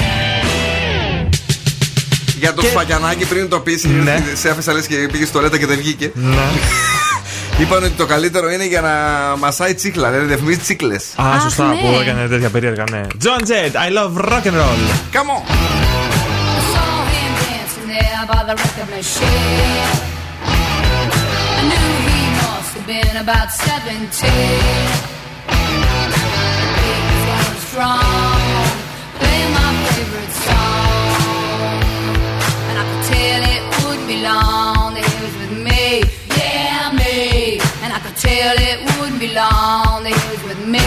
[2.39, 4.23] Για το Σφακιανάκη πριν το πεις, Ναι.
[4.33, 6.11] σε άφησα λες και πήγες στο τουαλέτα και δεν βγήκε.
[6.13, 6.35] Ναι.
[7.61, 8.89] Είπαν ότι το καλύτερο είναι για να
[9.37, 10.95] μασάει τσίκλα, δηλαδή να διαφημίσει τσίκλε.
[10.95, 11.63] Α, σωστά.
[11.63, 13.01] Πού έκανε τέτοια περίεργα, ναι.
[13.23, 14.81] John Zed, I love rock and roll.
[15.13, 15.29] Come
[27.77, 28.30] on!
[38.03, 40.03] Could tell it wouldn't be long.
[40.03, 40.79] That he was with me,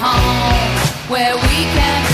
[0.00, 2.09] home where we can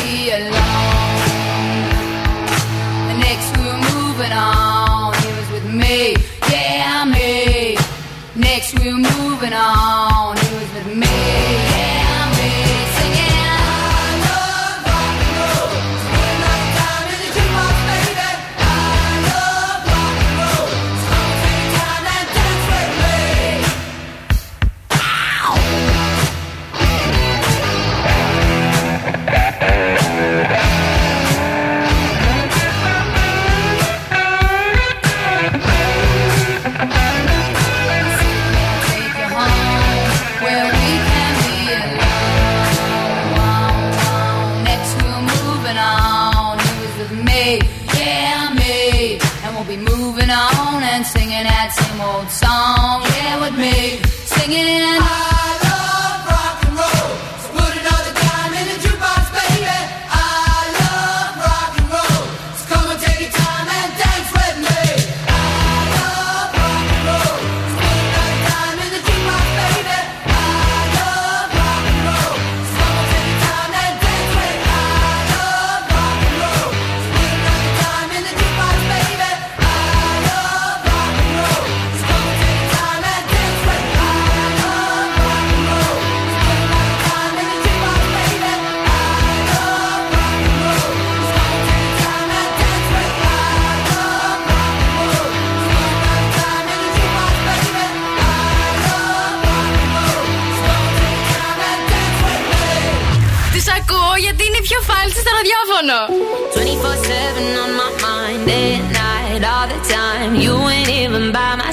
[49.66, 53.98] we'll be moving on and singing that same old song, yeah, with me.
[54.26, 55.45] Singing, I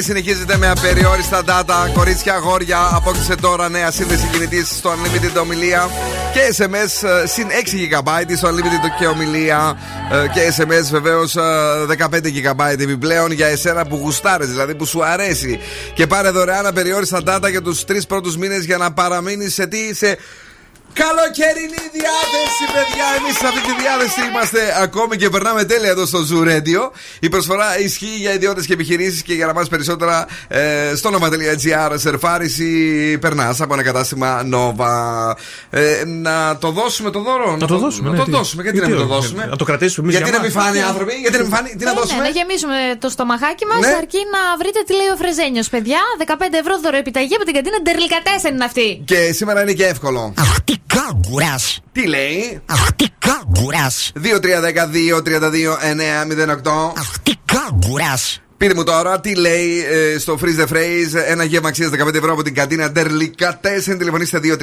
[0.00, 1.92] Καλοκαίρι συνεχίζεται με απεριόριστα data.
[1.94, 5.88] Κορίτσια, αγόρια, απόκτησε τώρα νέα σύνδεση κινητής στο Unlimited ομιλία
[6.32, 9.78] και SMS ε, συν 6 GB στο Unlimited και ομιλία
[10.12, 15.58] ε, και SMS βεβαίως 15 GB επιπλέον για εσένα που γουστάρεις, δηλαδή που σου αρέσει.
[15.94, 19.94] Και πάρε δωρεάν απεριόριστα data για τους τρεις πρώτους μήνες για να παραμείνεις σε τι,
[19.94, 20.16] σε
[20.92, 23.06] Καλοκαιρινή διάθεση, παιδιά!
[23.18, 26.82] Εμείς σε αυτή τη διάθεση είμαστε ακόμη και περνάμε τέλεια εδώ στο Zoo Radio.
[27.20, 31.92] Η προσφορά ισχύει για ιδιώτες και επιχειρήσεις και για να μάθει περισσότερα ε, στο nova.gr.
[31.94, 32.68] Σερφάριση
[33.20, 35.32] περνάς από ένα κατάστημα Nova.
[35.70, 37.56] Ε, να το δώσουμε το δώρο.
[37.56, 38.08] Να το δώσουμε.
[38.08, 38.62] Να ναι, το τι- δώσουμε.
[38.62, 40.80] Γιατί να μην το όχι, δώσουμε; Να το κρατήσουμε εμείς Γιατί να μην φάνε οι
[40.82, 41.68] άνθρωποι, γιατί να μην φάνε.
[41.68, 43.94] Τι να Ναι, ναι, δώσουμε; να γεμίσουμε το στομαχάκι μας Ναι.
[44.00, 45.68] αρκεί να βρείτε τι λέει ο Φρεζένιος.
[45.68, 49.02] Παιδιά, 15 ευρώ δωροεπιταγή από την καντίνα Ντερλικατέσεν είναι αυτή.
[49.04, 50.34] Και σήμερα είναι και εύκολο.
[50.86, 51.54] Αχ, τι κάγκουρα!
[51.92, 53.90] Τι λέει; Αχ, τι κάγκουρα!
[54.22, 56.92] 2-3-10-2-32-9-08.
[56.98, 58.18] Αχ, τι κάγκουρα!
[58.56, 62.32] Πείτε μου τώρα τι λέει ε, στο Freeze the Phrase ένα γεύμα αξίας 15 ευρώ
[62.32, 63.98] από την καντίνα Ντερλικατέσεν.
[63.98, 64.56] Τηλεφωνήστε 2-3-10-2-32-9-08.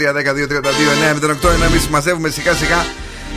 [1.53, 2.85] Ενώ εμεί μαζεύουμε σιγά σιγά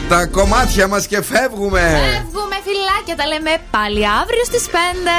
[0.09, 1.81] τα κομμάτια μας και φεύγουμε.
[1.81, 4.67] Φεύγουμε φυλάκια, τα λέμε πάλι αύριο στις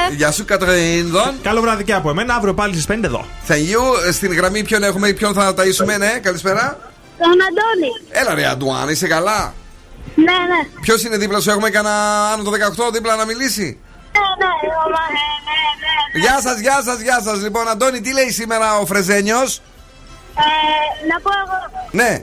[0.10, 0.14] 5.
[0.16, 1.34] Γεια σου Κατρίνδον.
[1.44, 2.36] Καλό βράδυ και από εμένα.
[2.36, 3.26] Αύριο πάλι στις 5 εδώ.
[3.48, 4.08] Thank you.
[4.08, 6.91] Ε, Στην γραμμή ποιον έχουμε ή ποιον θα ταΐσουμε, ναι, καλησπέρα.
[7.22, 7.92] Τον Αντώνη.
[8.10, 9.54] Έλα ρε Αντουάν, είσαι καλά;
[10.16, 10.60] Ναι, ναι.
[10.82, 12.52] Ποιος είναι δίπλα σου, έχουμε κανένα άνω των
[12.88, 13.80] 18 δίπλα να μιλήσει;
[14.14, 15.60] Ναι, ναι, ναι, ναι,
[16.16, 16.20] ναι.
[16.24, 17.42] Γεια σας, γεια σας, γεια σας.
[17.42, 19.62] Λοιπόν, Αντώνη, τι λέει σήμερα ο Φρεζένιος;
[20.36, 21.88] Ε, να πω εγώ.
[21.92, 22.20] Ναι,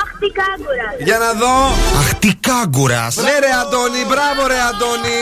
[0.00, 0.94] Αχ, τι κάγκουρας.
[1.08, 1.54] για να δω.
[2.00, 3.16] Αχ, τι κάγκουρας!
[3.16, 5.20] Ναι, ρε Αντώνη, μπράβο, ρε Αντώνη.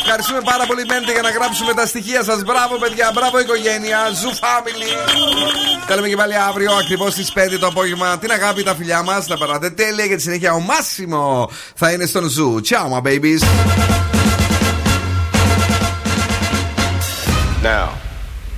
[0.00, 0.82] Ευχαριστούμε πάρα πολύ.
[0.90, 2.38] Μένετε για να γράψουμε τα στοιχεία σας.
[2.48, 3.98] Μπράβο, παιδιά, μπράβο, οικογένεια.
[4.20, 4.90] Zoo family.
[5.88, 8.18] Τα λέμε και πάλι αύριο, ακριβώς στις 5 το απόγευμα.
[8.18, 9.26] Την αγάπη, τα φιλιά μας.
[9.26, 10.52] Να περνάτε τέλεια για τη συνέχεια.
[10.52, 12.60] Ο Μάσιμο θα είναι στον Zoo.
[12.68, 13.42] Ciao, my babies.
[17.62, 17.88] Now,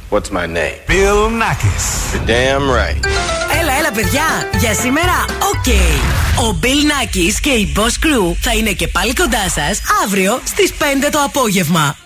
[0.09, 0.78] What's my name?
[0.86, 1.86] Bill Nakis.
[2.14, 3.02] You're damn right.
[3.86, 4.48] Έλα, έλα, παιδιά.
[4.58, 5.66] Για σήμερα, οκ.
[6.46, 10.72] Ο Bill Nakis και η Boss Crew θα είναι και πάλι κοντά σας αύριο στις
[10.78, 11.96] 5 το απόγευμα.